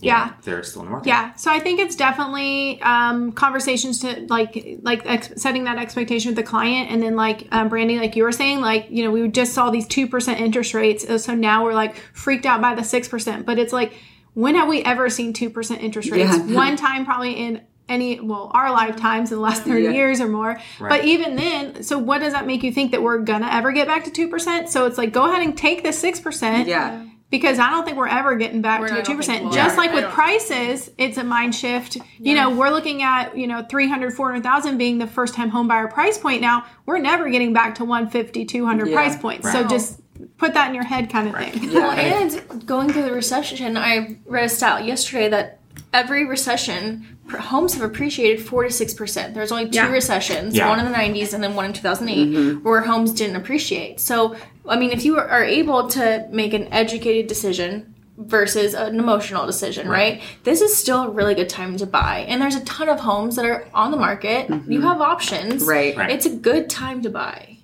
Yeah. 0.00 0.26
know, 0.26 0.32
they're 0.42 0.62
still 0.62 0.82
in 0.82 0.86
the 0.86 0.92
market. 0.92 1.08
Yeah, 1.08 1.34
so 1.34 1.50
I 1.50 1.58
think 1.58 1.80
it's 1.80 1.96
definitely 1.96 2.80
um, 2.82 3.32
conversations 3.32 4.00
to 4.00 4.26
like 4.28 4.78
like 4.82 5.02
ex- 5.04 5.32
setting 5.42 5.64
that 5.64 5.78
expectation 5.78 6.30
with 6.30 6.36
the 6.36 6.42
client, 6.44 6.90
and 6.90 7.02
then 7.02 7.16
like 7.16 7.48
um, 7.50 7.68
Brandie, 7.68 7.98
like 7.98 8.14
you 8.14 8.22
were 8.22 8.32
saying, 8.32 8.60
like 8.60 8.86
you 8.90 9.02
know 9.04 9.10
we 9.10 9.26
just 9.28 9.52
saw 9.54 9.70
these 9.70 9.86
two 9.88 10.06
percent 10.06 10.40
interest 10.40 10.72
rates, 10.74 11.04
so 11.24 11.34
now 11.34 11.64
we're 11.64 11.74
like 11.74 11.96
freaked 12.12 12.46
out 12.46 12.60
by 12.60 12.74
the 12.74 12.84
six 12.84 13.08
percent, 13.08 13.44
but 13.46 13.58
it's 13.58 13.72
like 13.72 13.92
when 14.34 14.54
have 14.54 14.68
we 14.68 14.82
ever 14.84 15.08
seen 15.10 15.32
two 15.32 15.50
percent 15.50 15.82
interest 15.82 16.10
rates? 16.10 16.36
Yeah. 16.36 16.54
One 16.54 16.76
time 16.76 17.04
probably 17.04 17.32
in 17.32 17.62
any 17.88 18.20
well 18.20 18.50
our 18.54 18.70
lifetimes 18.70 19.32
in 19.32 19.38
the 19.38 19.42
last 19.42 19.62
30 19.62 19.82
Yeah. 19.82 19.90
years 19.92 20.20
or 20.20 20.28
more 20.28 20.60
but 20.78 21.06
even 21.06 21.36
then 21.36 21.82
so 21.82 21.96
what 21.96 22.18
does 22.18 22.34
that 22.34 22.46
make 22.46 22.62
you 22.62 22.70
think 22.70 22.90
that 22.90 23.02
we're 23.02 23.16
gonna 23.20 23.48
ever 23.50 23.72
get 23.72 23.86
back 23.86 24.04
to 24.04 24.10
2% 24.28 24.68
so 24.68 24.84
it's 24.84 24.98
like 24.98 25.10
go 25.10 25.24
ahead 25.24 25.40
and 25.42 25.56
take 25.56 25.82
the 25.82 25.88
6% 25.88 26.66
Yeah. 26.66 27.02
Because 27.30 27.58
I 27.58 27.70
don't 27.70 27.84
think 27.84 27.96
we're 27.96 28.08
ever 28.08 28.36
getting 28.36 28.62
back 28.62 28.80
We're 28.80 28.88
to 28.88 28.94
not- 28.94 29.00
I 29.00 29.04
two 29.04 29.16
percent. 29.16 29.44
we'll 29.44 29.52
Just 29.52 29.76
ever. 29.76 29.86
like 29.86 29.92
with 29.92 30.10
prices, 30.12 30.90
it's 30.98 31.18
a 31.18 31.24
mind 31.24 31.54
shift. 31.54 31.98
You 32.18 32.34
know, 32.34 32.50
we're 32.50 32.70
looking 32.70 33.02
at 33.02 33.36
you 33.36 33.46
know 33.46 33.64
300, 33.68 34.12
400,000 34.14 34.78
being 34.78 34.98
the 34.98 35.06
first 35.06 35.34
time 35.34 35.50
home 35.50 35.68
buyer 35.68 35.88
price 35.88 36.16
point. 36.18 36.40
Now 36.40 36.64
we're 36.86 36.98
never 36.98 37.28
getting 37.28 37.52
back 37.52 37.74
to 37.76 37.84
150, 37.84 38.44
200 38.44 38.88
Yeah. 38.88 38.94
price 38.94 39.16
points. 39.16 39.50
So 39.52 39.66
just 39.66 40.00
put 40.38 40.54
that 40.54 40.68
in 40.68 40.74
your 40.74 40.84
head, 40.84 41.10
kind 41.10 41.28
of 41.28 41.34
Right. 41.34 41.52
thing. 41.52 41.72
Well, 41.74 41.90
and 41.90 42.66
going 42.66 42.92
through 42.92 43.04
the 43.04 43.12
recession, 43.12 43.76
I 43.76 44.16
read 44.26 44.44
a 44.44 44.48
stat 44.48 44.84
yesterday 44.84 45.28
that 45.28 45.57
every 45.92 46.26
recession, 46.26 47.18
homes 47.30 47.74
have 47.74 47.82
appreciated 47.82 48.44
four 48.44 48.64
to 48.64 48.70
six 48.70 48.94
percent. 48.94 49.34
There's 49.34 49.52
only 49.52 49.68
two 49.68 49.76
Yeah. 49.76 49.90
recessions, 49.90 50.56
Yeah. 50.56 50.68
one 50.68 50.78
in 50.78 50.84
the 50.84 50.92
'90s 50.96 51.32
and 51.34 51.42
then 51.42 51.54
one 51.54 51.66
in 51.66 51.72
2008, 51.72 52.28
mm-hmm. 52.28 52.68
where 52.68 52.80
homes 52.82 53.12
didn't 53.12 53.36
appreciate. 53.36 54.00
So, 54.00 54.36
I 54.68 54.76
mean, 54.78 54.90
if 54.90 55.04
you 55.04 55.16
are- 55.18 55.28
are 55.28 55.44
able 55.44 55.88
to 55.88 56.26
make 56.30 56.52
an 56.54 56.68
educated 56.72 57.26
decision 57.26 57.94
versus 58.18 58.74
an 58.74 58.98
emotional 58.98 59.46
decision, 59.46 59.88
right. 59.88 60.20
This 60.44 60.60
is 60.60 60.76
still 60.76 61.02
a 61.04 61.10
really 61.10 61.34
good 61.34 61.48
time 61.48 61.76
to 61.76 61.86
buy, 61.86 62.26
and 62.28 62.40
there's 62.42 62.56
a 62.56 62.64
ton 62.64 62.88
of 62.88 63.00
homes 63.00 63.36
that 63.36 63.44
are 63.44 63.64
on 63.72 63.90
the 63.90 63.96
market. 63.96 64.48
You 64.48 64.56
mm-hmm. 64.56 64.82
have 64.82 65.00
options, 65.00 65.64
Right. 65.64 65.96
Right. 65.96 66.10
It's 66.10 66.26
a 66.26 66.30
good 66.30 66.68
time 66.68 67.02
to 67.02 67.10
buy. 67.10 67.58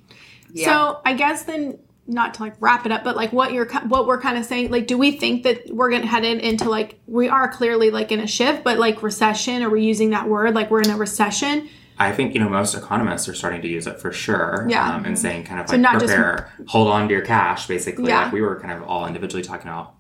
Yeah. 0.53 0.67
So 0.67 1.01
I 1.05 1.15
guess 1.15 1.43
then 1.43 1.79
not 2.07 2.35
to 2.35 2.43
like 2.43 2.55
wrap 2.61 2.85
it 2.87 2.93
up, 2.93 3.03
but 3.05 3.17
like 3.17 3.33
what 3.33 3.53
you're 3.53 3.67
what 3.89 4.07
we're 4.07 4.21
kind 4.21 4.37
of 4.39 4.45
saying, 4.45 4.71
like, 4.71 4.87
do 4.87 4.99
we 4.99 5.13
think 5.13 5.43
that 5.45 5.69
we're 5.71 5.91
gonna 5.91 6.07
headed 6.07 6.41
into 6.41 6.69
like 6.69 6.99
we 7.07 7.29
are 7.29 7.49
clearly 7.51 7.91
like 7.91 8.13
in 8.13 8.21
a 8.21 8.27
shift, 8.27 8.63
but 8.65 8.79
like 8.79 9.03
recession? 9.03 9.63
Are 9.63 9.71
we 9.71 9.83
using 9.85 10.11
that 10.11 10.29
word 10.29 10.55
like 10.55 10.71
we're 10.71 10.83
in 10.83 10.91
a 10.91 10.97
recession? 10.97 11.69
I 11.99 12.11
think 12.13 12.35
you 12.35 12.41
know 12.41 12.49
most 12.49 12.75
economists 12.75 13.29
are 13.29 13.35
starting 13.35 13.63
to 13.63 13.69
use 13.69 13.87
it 13.87 14.01
for 14.01 14.13
sure. 14.13 14.67
Yeah. 14.69 14.97
um, 14.97 15.05
and 15.05 15.19
saying 15.19 15.45
kind 15.45 15.61
of 15.61 15.69
So 15.69 15.77
like 15.77 15.93
just- 15.93 16.07
prepare, 16.07 16.53
hold 16.67 16.89
on 16.89 17.09
to 17.09 17.15
your 17.15 17.23
cash, 17.25 17.67
basically. 17.69 18.09
Yeah. 18.09 18.25
Like 18.25 18.33
we 18.33 18.41
were 18.43 18.59
kind 18.61 18.73
of 18.73 18.83
all 18.83 19.07
individually 19.07 19.43
talking 19.45 19.69
about, 19.69 19.95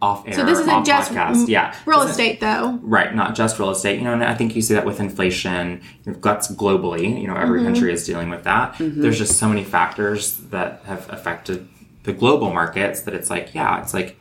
off 0.00 0.26
air. 0.28 0.34
So 0.34 0.44
this 0.44 0.58
isn't 0.60 0.84
just 0.86 1.10
podcast. 1.12 1.42
m- 1.42 1.46
yeah, 1.48 1.74
real 1.84 1.98
isn't- 1.98 2.10
estate 2.12 2.40
though. 2.40 2.78
Right, 2.82 3.14
not 3.14 3.34
just 3.34 3.58
real 3.58 3.70
estate. 3.70 3.98
You 3.98 4.04
know, 4.04 4.12
and 4.12 4.22
I 4.22 4.34
think 4.34 4.54
you 4.54 4.62
see 4.62 4.74
that 4.74 4.86
with 4.86 5.00
inflation. 5.00 5.80
That's 6.06 6.48
globally. 6.54 7.20
You 7.20 7.26
know, 7.26 7.34
every 7.36 7.60
Mm-hmm. 7.60 7.66
country 7.72 7.92
is 7.92 8.06
dealing 8.06 8.30
with 8.30 8.44
that. 8.44 8.76
There's 8.78 9.18
just 9.18 9.38
so 9.38 9.48
many 9.48 9.64
factors 9.64 10.36
that 10.50 10.82
have 10.86 11.08
affected 11.12 11.68
the 12.04 12.12
global 12.12 12.52
markets 12.52 13.02
that 13.02 13.14
it's 13.14 13.28
like, 13.28 13.54
yeah, 13.54 13.82
it's 13.82 13.92
like 13.92 14.16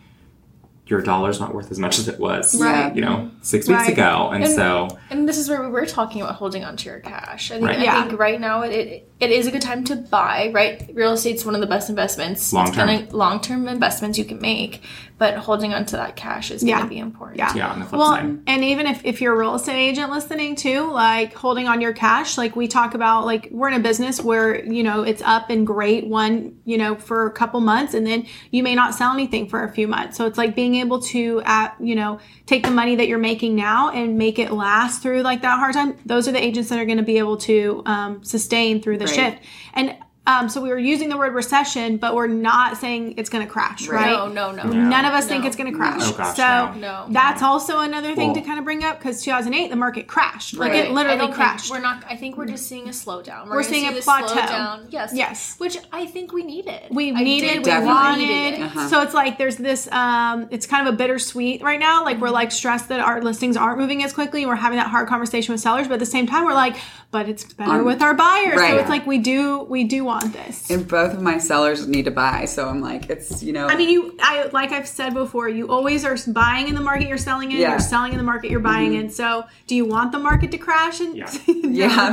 your 0.90 1.02
dollar's 1.02 1.40
not 1.40 1.54
worth 1.54 1.70
as 1.72 1.80
much 1.80 2.00
as 2.00 2.08
it 2.08 2.20
was, 2.20 2.60
Right. 2.62 2.96
you 2.96 3.02
know, 3.02 3.30
six 3.42 3.68
weeks 3.68 3.82
Right. 3.82 3.90
ago. 3.94 4.30
And, 4.32 4.44
And- 4.44 4.54
so, 4.54 4.88
And 5.10 5.28
this 5.28 5.38
is 5.38 5.50
where 5.50 5.62
we 5.62 5.70
were 5.70 5.86
talking 5.86 6.22
about 6.22 6.36
holding 6.36 6.64
on 6.64 6.78
to 6.78 6.90
your 6.90 7.00
cash. 7.00 7.52
I 7.52 7.56
think 7.56 7.68
Right. 7.68 7.80
I 7.80 7.84
Yeah. 7.84 8.04
think 8.08 8.20
right 8.20 8.40
now 8.40 8.62
it, 8.62 8.72
it 8.74 9.04
it 9.20 9.32
is 9.32 9.48
a 9.48 9.52
good 9.52 9.64
time 9.64 9.84
to 9.84 9.96
buy. 9.96 10.52
Right, 10.54 10.92
real 10.94 11.12
estate's 11.14 11.44
one 11.44 11.56
of 11.56 11.62
the 11.62 11.66
best 11.66 11.90
investments, 11.90 12.54
Long 12.54 12.72
term. 12.72 13.08
long 13.12 13.40
term 13.40 13.68
investments 13.68 14.16
you 14.20 14.26
can 14.26 14.40
make. 14.40 14.84
But 15.18 15.34
holding 15.38 15.74
on 15.74 15.86
to 15.86 15.96
that 15.96 16.16
cash 16.16 16.52
is 16.52 16.64
going 16.64 16.80
to 16.84 16.86
be 16.88 17.00
important. 17.00 17.40
Yeah. 17.40 17.52
yeah, 17.56 17.70
on 17.72 17.80
the 17.80 17.86
flip 17.88 17.98
Well, 17.98 18.12
side. 18.12 18.38
and 18.46 18.64
even 18.64 18.86
if, 18.86 19.04
if 19.04 19.20
you're 19.20 19.34
a 19.34 19.38
real 19.40 19.56
estate 19.56 19.76
agent 19.76 20.12
listening 20.12 20.56
too, 20.56 20.92
like 20.92 21.34
holding 21.34 21.68
on 21.68 21.82
your 21.82 21.92
cash, 21.94 22.38
like 22.38 22.56
we 22.56 22.68
talk 22.68 22.94
about, 22.94 23.26
like 23.26 23.48
we're 23.52 23.70
in 23.70 23.74
a 23.74 23.80
business 23.80 24.22
where, 24.22 24.64
you 24.64 24.84
know, 24.84 25.02
it's 25.02 25.24
up 25.26 25.50
and 25.50 25.66
great 25.66 26.06
one, 26.06 26.54
you 26.66 26.78
know, 26.78 26.94
for 26.94 27.26
a 27.26 27.32
couple 27.32 27.60
months 27.62 27.96
and 27.96 28.06
then 28.06 28.28
you 28.52 28.62
may 28.62 28.76
not 28.76 28.94
sell 28.94 29.12
anything 29.12 29.48
for 29.50 29.64
a 29.64 29.72
few 29.74 29.88
months. 29.88 30.16
So 30.18 30.28
it's 30.28 30.38
like 30.38 30.56
being 30.56 30.76
able 30.80 31.02
to, 31.04 31.42
at 31.46 31.76
you 31.80 31.96
know, 31.96 32.20
take 32.46 32.64
the 32.64 32.72
money 32.72 32.96
that 32.96 33.08
you're 33.08 33.18
making 33.18 33.56
now 33.56 33.90
and 33.92 34.18
make 34.18 34.40
it 34.40 34.52
last 34.52 35.02
through 35.02 35.22
like 35.22 35.42
that 35.42 35.58
hard 35.60 35.74
time. 35.74 35.98
Those 36.06 36.28
are 36.28 36.32
the 36.32 36.44
agents 36.44 36.70
that 36.70 36.80
are 36.80 36.86
going 36.86 36.98
to 36.98 37.04
be 37.04 37.18
able 37.18 37.38
to 37.38 37.84
um, 37.86 38.24
sustain 38.24 38.82
through 38.82 38.98
the 38.98 39.06
Right. 39.06 39.16
shift. 39.16 39.44
And 39.74 39.96
um, 40.28 40.50
so 40.50 40.62
we 40.62 40.70
were 40.70 40.78
using 40.78 41.10
the 41.10 41.18
word 41.18 41.34
recession, 41.34 41.98
but 41.98 42.14
we're 42.14 42.28
not 42.28 42.78
saying 42.78 43.16
it's 43.18 43.30
going 43.30 43.46
to 43.46 43.52
crash, 43.52 43.88
right? 43.88 44.12
No, 44.12 44.28
no, 44.28 44.52
no. 44.52 44.64
None 44.64 45.06
of 45.06 45.14
us 45.14 45.26
think 45.26 45.46
it's 45.46 45.56
going 45.56 45.72
to 45.72 45.78
crash. 45.78 46.12
Gosh, 46.12 46.36
so 46.38 46.74
no. 46.74 46.80
No. 46.80 47.06
that's 47.10 47.42
also 47.42 47.80
another 47.80 48.14
thing 48.16 48.34
to 48.36 48.42
kind 48.42 48.60
of 48.60 48.66
bring 48.66 48.84
up 48.84 49.00
because 49.00 49.24
2008 49.24 49.70
the 49.70 49.76
market 49.76 50.08
crashed, 50.08 50.54
like 50.56 50.74
it 50.74 50.90
I 50.90 50.92
literally 50.92 51.20
think- 51.20 51.34
crashed. 51.36 51.72
We're 51.72 51.80
not. 51.80 52.04
I 52.10 52.16
think 52.16 52.38
we're 52.38 52.46
just 52.46 52.68
seeing 52.68 52.88
a 52.88 52.92
slowdown. 52.92 53.48
We're, 53.48 53.56
We're 53.58 53.64
seeing 53.64 53.86
see 53.86 53.92
a 53.92 53.94
this 53.96 54.06
plateau. 54.06 54.36
slowdown. 54.36 54.86
Yes. 54.90 55.12
Yes. 55.14 55.56
Which 55.58 55.78
I 55.92 56.06
think 56.06 56.34
we 56.34 56.44
needed. 56.44 56.82
we 56.92 57.12
I 57.14 57.24
needed, 57.24 57.58
we 57.60 57.64
definitely 57.64 57.94
wanted. 57.94 58.18
needed 58.28 58.72
it. 58.76 58.90
So 58.90 59.02
it's 59.02 59.14
like 59.14 59.38
there's 59.38 59.56
this. 59.56 59.90
Um, 59.92 60.48
it's 60.52 60.66
kind 60.68 60.88
of 60.88 60.94
a 60.94 60.98
bittersweet 60.98 61.62
right 61.64 61.80
now. 61.80 62.04
Like 62.04 62.20
we're 62.20 62.30
like 62.30 62.52
stressed 62.52 62.90
that 62.90 63.00
our 63.00 63.22
listings 63.22 63.56
aren't 63.58 63.80
moving 63.80 64.04
as 64.04 64.12
quickly. 64.14 64.46
We're 64.46 64.56
having 64.56 64.78
that 64.78 64.88
hard 64.90 65.08
conversation 65.08 65.54
with 65.54 65.62
sellers, 65.62 65.88
but 65.88 65.96
at 65.96 66.00
the 66.00 66.06
same 66.06 66.28
time, 66.28 66.44
we're 66.46 66.54
like, 66.54 66.76
but 67.12 67.30
it's 67.30 67.46
better 67.54 67.72
Um, 67.80 67.86
with 67.86 68.02
our 68.02 68.14
buyers. 68.14 68.60
So 68.60 68.78
it's 68.78 68.90
like 68.90 69.08
we 69.08 69.18
do 69.20 69.64
we 69.64 69.84
do 69.86 70.04
want 70.04 70.17
this. 70.26 70.70
And 70.70 70.88
both 70.88 71.14
of 71.14 71.22
my 71.22 71.38
sellers 71.38 71.88
need 71.88 72.06
to 72.06 72.12
buy, 72.12 72.46
so 72.46 72.68
I'm 72.68 72.82
like, 72.82 73.10
it's 73.10 73.42
you 73.44 73.54
know. 73.54 73.68
I 73.68 73.76
mean, 73.76 73.90
you. 73.90 74.18
I 74.22 74.46
like 74.54 74.72
I've 74.72 74.88
said 74.88 75.14
before. 75.14 75.48
You 75.50 75.70
always 75.70 76.06
are 76.06 76.18
buying 76.32 76.68
in 76.68 76.76
the 76.76 76.82
market 76.82 77.08
you're 77.08 77.18
selling 77.18 77.52
in. 77.52 77.60
Yeah. 77.60 77.72
You're 77.72 77.80
selling 77.80 78.12
in 78.12 78.18
the 78.18 78.24
market 78.24 78.52
you're 78.52 78.60
buying 78.60 78.92
Mm-hmm. 78.92 79.02
in. 79.06 79.10
So, 79.10 79.46
do 79.68 79.76
you 79.76 79.86
want 79.86 80.12
the 80.12 80.20
market 80.20 80.52
to 80.52 80.58
crash? 80.58 81.00
And 81.00 81.16
Yeah. 81.16 81.32
yeah, 81.48 82.10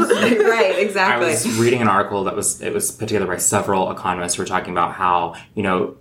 right, 0.49 0.79
exactly. 0.79 1.27
I 1.27 1.31
was 1.31 1.59
reading 1.59 1.81
an 1.83 1.89
article 1.89 2.25
that 2.25 2.35
was 2.37 2.61
it 2.61 2.73
was 2.73 2.91
put 2.91 3.09
together 3.09 3.27
by 3.27 3.37
several 3.39 3.91
economists 3.91 4.35
who 4.37 4.43
were 4.43 4.47
talking 4.47 4.73
about 4.73 4.93
how 4.95 5.35
you 5.55 5.63
know 5.63 5.97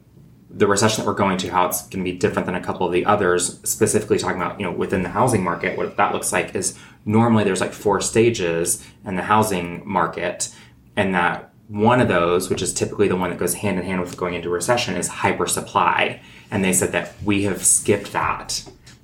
the 0.55 0.67
recession 0.67 1.03
that 1.03 1.07
we're 1.07 1.15
going 1.15 1.37
to 1.39 1.49
how 1.49 1.65
it's 1.65 1.81
going 1.87 2.03
to 2.03 2.11
be 2.11 2.15
different 2.15 2.45
than 2.45 2.53
a 2.53 2.61
couple 2.61 2.85
of 2.85 2.93
the 2.93 3.05
others 3.05 3.59
specifically 3.67 4.19
talking 4.19 4.39
about 4.39 4.59
you 4.59 4.65
know 4.65 4.71
within 4.71 5.01
the 5.01 5.09
housing 5.09 5.43
market 5.43 5.75
what 5.77 5.97
that 5.97 6.13
looks 6.13 6.31
like 6.31 6.53
is 6.53 6.77
normally 7.05 7.43
there's 7.43 7.59
like 7.61 7.73
four 7.73 7.99
stages 7.99 8.85
in 9.03 9.15
the 9.15 9.23
housing 9.23 9.81
market 9.87 10.53
and 10.95 11.15
that 11.15 11.51
one 11.67 12.01
of 12.01 12.07
those 12.07 12.49
which 12.49 12.61
is 12.61 12.73
typically 12.73 13.07
the 13.07 13.15
one 13.15 13.29
that 13.29 13.39
goes 13.39 13.55
hand 13.55 13.79
in 13.79 13.85
hand 13.85 14.01
with 14.01 14.17
going 14.17 14.33
into 14.33 14.49
recession 14.49 14.95
is 14.95 15.07
hyper 15.07 15.47
supply 15.47 16.21
and 16.51 16.63
they 16.63 16.73
said 16.73 16.91
that 16.91 17.13
we 17.23 17.43
have 17.43 17.63
skipped 17.63 18.11
that 18.11 18.63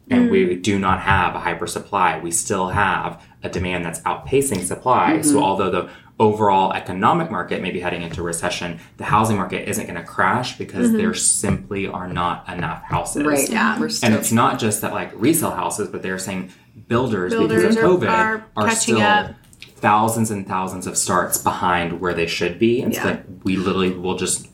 and 0.10 0.30
we 0.30 0.46
mm. 0.46 0.62
do 0.62 0.80
not 0.80 1.02
have 1.02 1.36
a 1.36 1.40
hyper 1.40 1.68
supply. 1.68 2.20
We 2.20 2.32
still 2.32 2.70
have 2.70 3.24
a 3.44 3.50
demand 3.50 3.86
that's 3.86 4.00
outpacing 4.02 4.64
supply. 4.64 5.22
So 5.22 5.36
mm-hmm. 5.36 5.44
although 5.44 5.70
the 5.70 5.90
overall 6.20 6.74
economic 6.74 7.32
market 7.32 7.62
may 7.62 7.72
be 7.72 7.80
heading 7.80 8.02
into 8.02 8.22
recession, 8.22 8.80
the 8.98 9.06
housing 9.06 9.38
market 9.38 9.70
isn't 9.70 9.86
going 9.86 10.00
to 10.00 10.04
crash 10.04 10.58
because 10.58 10.88
mm-hmm. 10.88 10.98
there 10.98 11.14
simply 11.14 11.88
are 11.88 12.08
not 12.08 12.48
enough 12.50 12.84
houses. 12.84 13.24
right. 13.24 13.50
Yeah. 13.50 13.80
We're 13.80 13.90
And 14.04 14.14
it's 14.14 14.32
not 14.32 14.60
just 14.60 14.82
that 14.82 14.94
like 14.94 15.12
resale 15.16 15.52
houses, 15.52 15.88
but 15.88 16.02
they're 16.02 16.20
saying 16.20 16.52
builders, 16.88 17.32
Builders 17.32 17.62
because 17.62 17.78
of 17.78 17.84
are- 17.84 17.88
COVID 17.88 18.10
are 18.10 18.46
are, 18.58 18.68
catching 18.68 18.96
still 18.96 19.02
up. 19.02 19.36
Thousands 19.80 20.32
and 20.32 20.48
thousands 20.48 20.88
of 20.88 20.98
starts 20.98 21.38
behind 21.38 22.00
where 22.00 22.14
they 22.14 22.28
should 22.28 22.60
be. 22.60 22.82
And 22.82 22.96
so 22.96 23.04
like 23.04 23.24
we 23.44 23.56
literally 23.56 23.92
will 23.92 24.16
just 24.18 24.48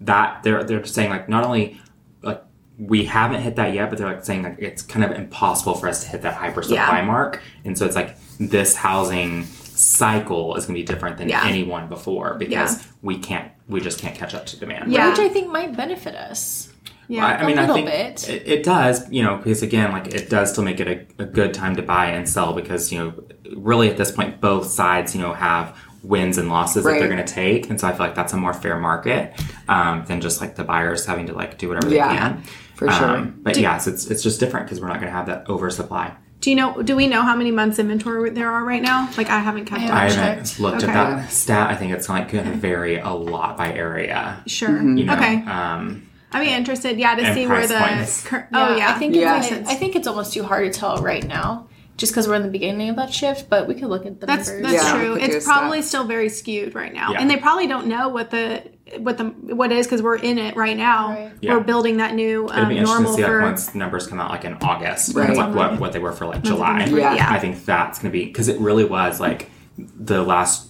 that 0.00 0.42
they're 0.42 0.64
they're 0.64 0.84
saying 0.84 1.10
like 1.10 1.28
not 1.28 1.44
only 1.44 1.80
like 2.22 2.42
we 2.78 3.04
haven't 3.04 3.42
hit 3.42 3.56
that 3.56 3.74
yet, 3.74 3.90
but 3.90 3.98
they're 3.98 4.08
like 4.08 4.24
saying 4.24 4.42
like 4.42 4.56
it's 4.58 4.82
kind 4.82 5.04
of 5.04 5.12
impossible 5.12 5.74
for 5.74 5.88
us 5.88 6.02
to 6.04 6.08
hit 6.10 6.22
that 6.22 6.34
hyper 6.34 6.62
supply 6.62 6.98
Yeah. 7.00 7.04
mark. 7.06 7.42
And 7.64 7.76
so 7.76 7.86
it's 7.86 7.96
like 7.96 8.16
this 8.38 8.74
housing 8.76 9.44
cycle 9.44 10.56
is 10.56 10.66
going 10.66 10.74
to 10.76 10.80
be 10.80 10.86
different 10.86 11.16
than 11.18 11.28
Yeah. 11.28 11.44
any 11.46 11.62
one 11.62 11.88
before 11.88 12.34
because 12.34 12.76
Yeah. 12.78 12.82
we 13.02 13.18
can't 13.18 13.50
we 13.68 13.80
just 13.80 13.98
can't 14.00 14.16
catch 14.16 14.34
up 14.34 14.46
to 14.46 14.56
demand. 14.58 14.92
Yeah. 14.92 15.10
Which 15.10 15.18
I 15.20 15.28
think 15.28 15.50
might 15.50 15.76
benefit 15.76 16.14
us. 16.16 16.72
yeah. 17.08 17.24
I, 17.26 17.32
I 17.42 17.46
mean, 17.46 17.56
I 17.58 17.62
little 17.62 17.76
think 17.76 17.86
bit. 17.88 18.28
It, 18.28 18.48
it 18.48 18.62
does, 18.64 19.08
you 19.12 19.22
know, 19.22 19.36
because 19.36 19.62
again, 19.62 19.92
like 19.92 20.08
it 20.14 20.28
does 20.30 20.50
still 20.52 20.64
make 20.64 20.80
it 20.80 20.88
a, 21.18 21.22
a 21.22 21.26
good 21.26 21.52
time 21.54 21.76
to 21.76 21.82
buy 21.82 22.06
and 22.06 22.28
sell 22.28 22.52
because 22.52 22.90
you 22.92 22.98
know, 22.98 23.14
really 23.62 23.88
at 23.90 23.96
this 23.96 24.10
point, 24.10 24.40
both 24.40 24.66
sides, 24.66 25.14
you 25.14 25.20
know, 25.20 25.32
have 25.32 25.76
wins 26.02 26.38
and 26.38 26.48
losses 26.48 26.84
that 26.84 26.98
they're 26.98 27.08
going 27.08 27.24
to 27.24 27.32
take, 27.32 27.68
and 27.68 27.78
so 27.80 27.86
I 27.86 27.92
feel 27.92 28.06
like 28.06 28.14
that's 28.14 28.32
a 28.32 28.36
more 28.36 28.54
fair 28.54 28.78
market 28.78 29.34
um, 29.68 30.04
than 30.06 30.20
just 30.20 30.40
like 30.40 30.56
the 30.56 30.64
buyers 30.64 31.04
having 31.06 31.26
to 31.26 31.34
like 31.34 31.58
do 31.58 31.68
whatever 31.68 31.92
Yeah, 31.94 32.08
they 32.08 32.16
can. 32.18 32.42
for 32.74 32.90
sure. 32.90 33.16
Um, 33.16 33.40
but 33.42 33.56
yes, 33.58 33.86
it's 33.86 34.06
it's 34.10 34.22
just 34.22 34.40
different 34.40 34.66
because 34.66 34.80
we're 34.80 34.88
not 34.88 34.94
going 35.00 35.08
to 35.08 35.12
have 35.12 35.26
that 35.26 35.48
oversupply. 35.48 36.14
do 36.40 36.48
you 36.48 36.56
know? 36.56 36.80
Do 36.82 36.96
we 36.96 37.06
know 37.06 37.20
how 37.20 37.36
many 37.36 37.50
months 37.50 37.78
inventory 37.78 38.30
there 38.30 38.50
are 38.50 38.64
right 38.64 38.80
now? 38.80 39.10
Like 39.18 39.28
I 39.28 39.40
haven't 39.40 39.66
kept 39.66 39.82
I. 39.82 39.84
I 39.84 39.88
haven't 40.08 40.18
haven't 40.18 40.44
checked. 40.46 40.60
looked 40.60 40.82
Okay. 40.84 40.92
at 40.92 41.16
that 41.16 41.30
stat. 41.30 41.70
I 41.70 41.76
think 41.76 41.92
it's 41.92 42.08
like 42.08 42.30
going 42.32 42.46
to 42.46 42.52
vary 42.56 42.96
a 42.98 43.10
lot 43.10 43.58
by 43.58 43.70
area. 43.74 44.42
Sure. 44.46 44.70
You 44.80 45.04
know, 45.04 45.12
Okay. 45.12 45.36
um, 45.44 46.08
I'd 46.32 46.44
be 46.44 46.50
interested. 46.50 46.98
Yeah, 46.98 47.14
to 47.16 47.34
see 47.34 47.46
where 47.46 47.66
the. 47.66 47.74
points. 47.78 48.24
Cur- 48.26 48.48
oh 48.54 48.74
yeah. 48.76 48.94
I 48.94 48.98
think 48.98 49.14
Yeah. 49.16 49.38
it's, 49.44 49.68
I, 49.68 49.72
I 49.72 49.74
think 49.74 49.96
it's 49.96 50.06
almost 50.06 50.32
too 50.32 50.44
hard 50.44 50.72
to 50.72 50.78
tell 50.80 50.96
right 51.02 51.26
now, 51.26 51.68
just 52.00 52.12
because 52.12 52.26
we're 52.26 52.34
in 52.34 52.42
the 52.42 52.48
beginning 52.48 52.88
of 52.88 52.96
that 52.96 53.12
shift. 53.12 53.48
But 53.50 53.68
we 53.68 53.74
could 53.74 53.88
look 53.88 54.06
at 54.06 54.18
the 54.20 54.26
That's 54.26 54.48
numbers. 54.48 54.72
that's 54.72 54.84
Yeah, 54.84 54.92
true. 54.98 55.14
we 55.14 55.20
could 55.20 55.30
do 55.30 55.36
It's 55.36 55.44
probably 55.46 55.78
stat. 55.82 55.88
still 55.88 56.04
very 56.04 56.28
skewed 56.30 56.74
right 56.74 56.92
now, 56.94 57.12
Yeah. 57.12 57.18
and 57.20 57.30
they 57.30 57.36
probably 57.36 57.66
don't 57.66 57.86
know 57.86 58.08
what 58.08 58.30
the 58.30 58.62
what 58.98 59.18
the 59.18 59.24
what 59.26 59.70
is 59.70 59.86
because 59.86 60.02
we're 60.02 60.16
in 60.16 60.38
it 60.38 60.56
right 60.56 60.76
now. 60.76 61.10
Right. 61.10 61.32
Yeah. 61.42 61.54
We're 61.54 61.60
building 61.60 61.98
that 61.98 62.14
new 62.14 62.46
It'd 62.46 62.58
um, 62.58 62.68
be 62.70 62.78
interesting 62.78 62.86
to 62.86 63.02
normal 63.02 63.12
see 63.16 63.22
like 63.22 63.30
for. 63.30 63.40
once 63.42 63.74
numbers 63.74 64.06
come 64.08 64.18
out 64.18 64.30
like 64.30 64.44
in 64.44 64.54
August, 64.54 65.14
Right. 65.14 65.28
right. 65.28 65.36
like 65.36 65.54
what, 65.54 65.78
what 65.78 65.92
they 65.92 65.98
were 66.00 66.10
for 66.12 66.26
like 66.26 66.42
July. 66.42 66.86
Yeah. 66.86 67.14
Yeah. 67.14 67.26
I 67.30 67.38
think 67.38 67.64
that's 67.64 67.98
gonna 68.00 68.10
be 68.10 68.24
because 68.24 68.48
it 68.48 68.58
really 68.58 68.84
was 68.84 69.20
like 69.20 69.50
the 69.78 70.22
last 70.22 70.68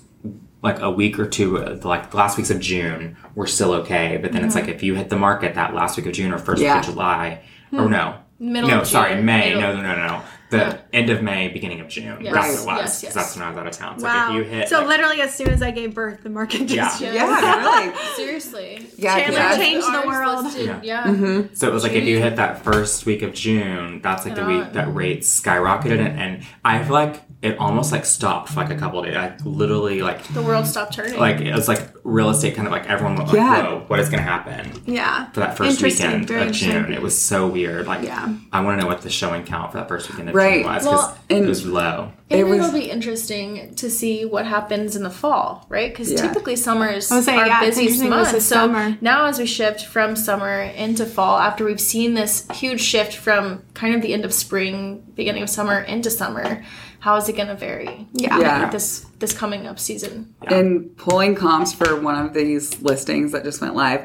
like 0.63 0.81
a 0.81 0.91
week 0.91 1.19
or 1.19 1.25
two, 1.27 1.57
uh, 1.59 1.79
like 1.85 2.11
the 2.11 2.17
last 2.19 2.37
weeks 2.37 2.51
of 2.51 2.61
June 2.61 3.17
were 3.35 3.47
still 3.47 3.73
okay, 3.73 4.19
but 4.21 4.33
then 4.33 4.45
it's 4.45 4.55
Mm-hmm. 4.55 4.67
like 4.67 4.75
if 4.77 4.83
you 4.83 4.95
hit 4.97 5.09
the 5.09 5.17
market 5.17 5.55
that 5.55 5.75
last 5.75 5.97
week 5.97 6.05
of 6.07 6.13
June 6.13 6.33
or 6.33 6.39
first 6.39 6.61
Yeah. 6.61 6.75
week 6.81 6.89
of 6.89 6.93
July, 6.93 7.41
or 7.73 7.89
no, 7.89 8.17
Middle 8.39 8.69
no, 8.69 8.81
of 8.81 8.87
sorry, 8.87 9.23
May, 9.23 9.55
Middle- 9.55 9.77
no, 9.77 9.77
no, 9.77 9.97
no, 9.97 10.07
no, 10.09 10.21
the 10.51 10.79
end 10.93 11.11
of 11.11 11.23
May, 11.23 11.49
beginning 11.49 11.81
of 11.81 11.89
June. 11.89 12.19
Yes. 12.21 12.35
That's 12.35 12.47
what 12.49 12.63
it 12.63 12.67
was. 12.67 12.77
Yes, 12.81 12.93
'cause 12.95 13.03
yes. 13.05 13.15
That's 13.15 13.37
when 13.37 13.45
I 13.45 13.49
was 13.51 13.59
out 13.59 13.67
of 13.69 13.73
town. 13.73 13.99
So 14.01 14.07
wow. 14.07 14.29
like, 14.31 14.41
if 14.41 14.47
you 14.47 14.53
hit, 14.57 14.69
so 14.69 14.79
like, 14.79 14.87
literally, 14.89 15.21
as 15.23 15.35
soon 15.35 15.49
as 15.51 15.63
I 15.63 15.71
gave 15.71 15.95
birth, 15.95 16.23
the 16.23 16.31
market 16.31 16.67
just 16.67 17.01
Yeah. 17.01 17.13
yeah, 17.15 17.81
really. 17.87 17.97
Seriously. 18.17 18.87
Yeah, 18.97 19.15
'cause 19.15 19.23
Chandler 19.23 19.39
that's- 19.39 19.59
changed 19.59 19.87
the 19.87 19.97
Ours 19.99 20.07
world. 20.07 20.45
listed- 20.45 20.67
Yeah. 20.67 20.81
yeah. 20.83 21.05
Mm-hmm. 21.05 21.55
So 21.55 21.69
it 21.69 21.73
was 21.75 21.83
like 21.83 21.93
if 21.93 22.05
you 22.05 22.19
hit 22.19 22.37
that 22.37 22.63
first 22.65 23.07
week 23.07 23.23
of 23.23 23.33
June, 23.33 24.01
that's 24.03 24.25
like 24.27 24.35
the 24.35 24.45
week 24.45 24.73
that 24.73 24.93
rates 24.95 25.41
skyrocketed, 25.41 25.99
and, 26.01 26.21
and 26.21 26.43
I 26.65 26.83
feel 26.85 26.93
like 26.95 27.23
it 27.43 27.59
almost 27.59 27.91
like 27.91 28.05
stopped 28.05 28.51
for 28.51 28.57
like 28.61 28.71
a 28.71 28.77
couple 28.77 28.99
of 28.99 29.07
days. 29.07 29.17
I 29.17 29.35
literally 29.45 30.03
like 30.03 30.23
The 30.35 30.43
world 30.43 30.67
stopped 30.67 30.93
turning. 30.93 31.19
like 31.19 31.41
it 31.41 31.55
was 31.55 31.69
like 31.69 31.89
real 32.05 32.29
estate 32.29 32.55
kind 32.55 32.67
of 32.69 32.73
like 32.73 32.87
everyone 32.89 33.17
went 33.17 33.29
like, 33.29 33.37
Yeah. 33.37 33.63
whoa, 33.63 33.85
what 33.87 33.99
is 33.99 34.11
going 34.11 34.23
to 34.23 34.29
happen 34.29 34.71
Yeah. 34.85 35.31
for 35.31 35.41
that 35.41 35.57
first 35.57 35.81
weekend 35.83 36.29
very 36.29 36.49
of 36.49 36.53
June? 36.53 36.93
It 36.93 37.01
was 37.01 37.17
so 37.17 37.47
weird. 37.47 37.87
Like 37.87 38.03
Yeah. 38.03 38.35
I 38.53 38.61
want 38.61 38.79
to 38.79 38.83
know 38.85 38.89
what 38.89 39.01
the 39.01 39.09
showing 39.09 39.45
count 39.45 39.73
for 39.73 39.79
that 39.79 39.89
first 39.89 40.11
weekend 40.11 40.29
of 40.29 40.35
Right. 40.35 40.65
June 40.65 40.73
was 40.75 40.85
because 40.85 41.15
and- 41.31 41.45
it 41.45 41.49
was 41.49 41.65
low. 41.65 42.13
And 42.33 42.41
It 42.41 42.45
was- 42.45 42.59
it'll 42.69 42.79
be 42.79 42.91
interesting 42.91 43.75
to 43.75 43.91
see 43.91 44.25
what 44.27 44.45
happens 44.47 44.95
in 44.95 45.03
the 45.03 45.11
fall, 45.11 45.65
right? 45.71 45.91
Because 45.91 46.13
Yeah. 46.13 46.21
typically 46.29 46.57
summers 46.57 47.11
I 47.11 47.17
was 47.17 47.25
saying, 47.25 47.39
are 47.41 47.47
yeah, 47.47 47.61
it's 47.65 47.77
busiest 47.79 48.03
interesting 48.03 48.11
months. 48.11 48.33
is 48.35 48.45
So 48.47 48.55
summer. 48.55 48.97
now, 49.01 49.25
as 49.25 49.39
we 49.39 49.47
shift 49.47 49.87
from 49.87 50.15
summer 50.15 50.61
into 50.61 51.07
fall, 51.07 51.39
after 51.39 51.65
we've 51.65 51.81
seen 51.81 52.15
this 52.15 52.45
huge 52.53 52.83
shift 52.83 53.17
from 53.17 53.63
kind 53.75 53.95
of 53.95 54.03
the 54.03 54.13
end 54.13 54.25
of 54.27 54.33
spring, 54.35 55.03
beginning 55.17 55.43
of 55.43 55.49
summer 55.51 55.81
into 55.81 56.11
summer, 56.11 56.63
how 57.01 57.17
is 57.17 57.29
it 57.29 57.37
going 57.37 57.49
to 57.49 57.55
vary? 57.57 58.07
Yeah. 58.13 58.39
Yeah. 58.39 58.71
This 58.71 59.07
this 59.19 59.33
coming 59.33 59.67
up 59.67 59.79
season. 59.79 60.35
And 60.47 60.97
pulling 60.97 61.35
comps 61.35 61.73
for 61.73 62.01
one 62.01 62.15
of 62.25 62.33
these 62.35 62.81
listings 62.83 63.33
that 63.33 63.43
just 63.45 63.61
went 63.61 63.75
live, 63.75 64.03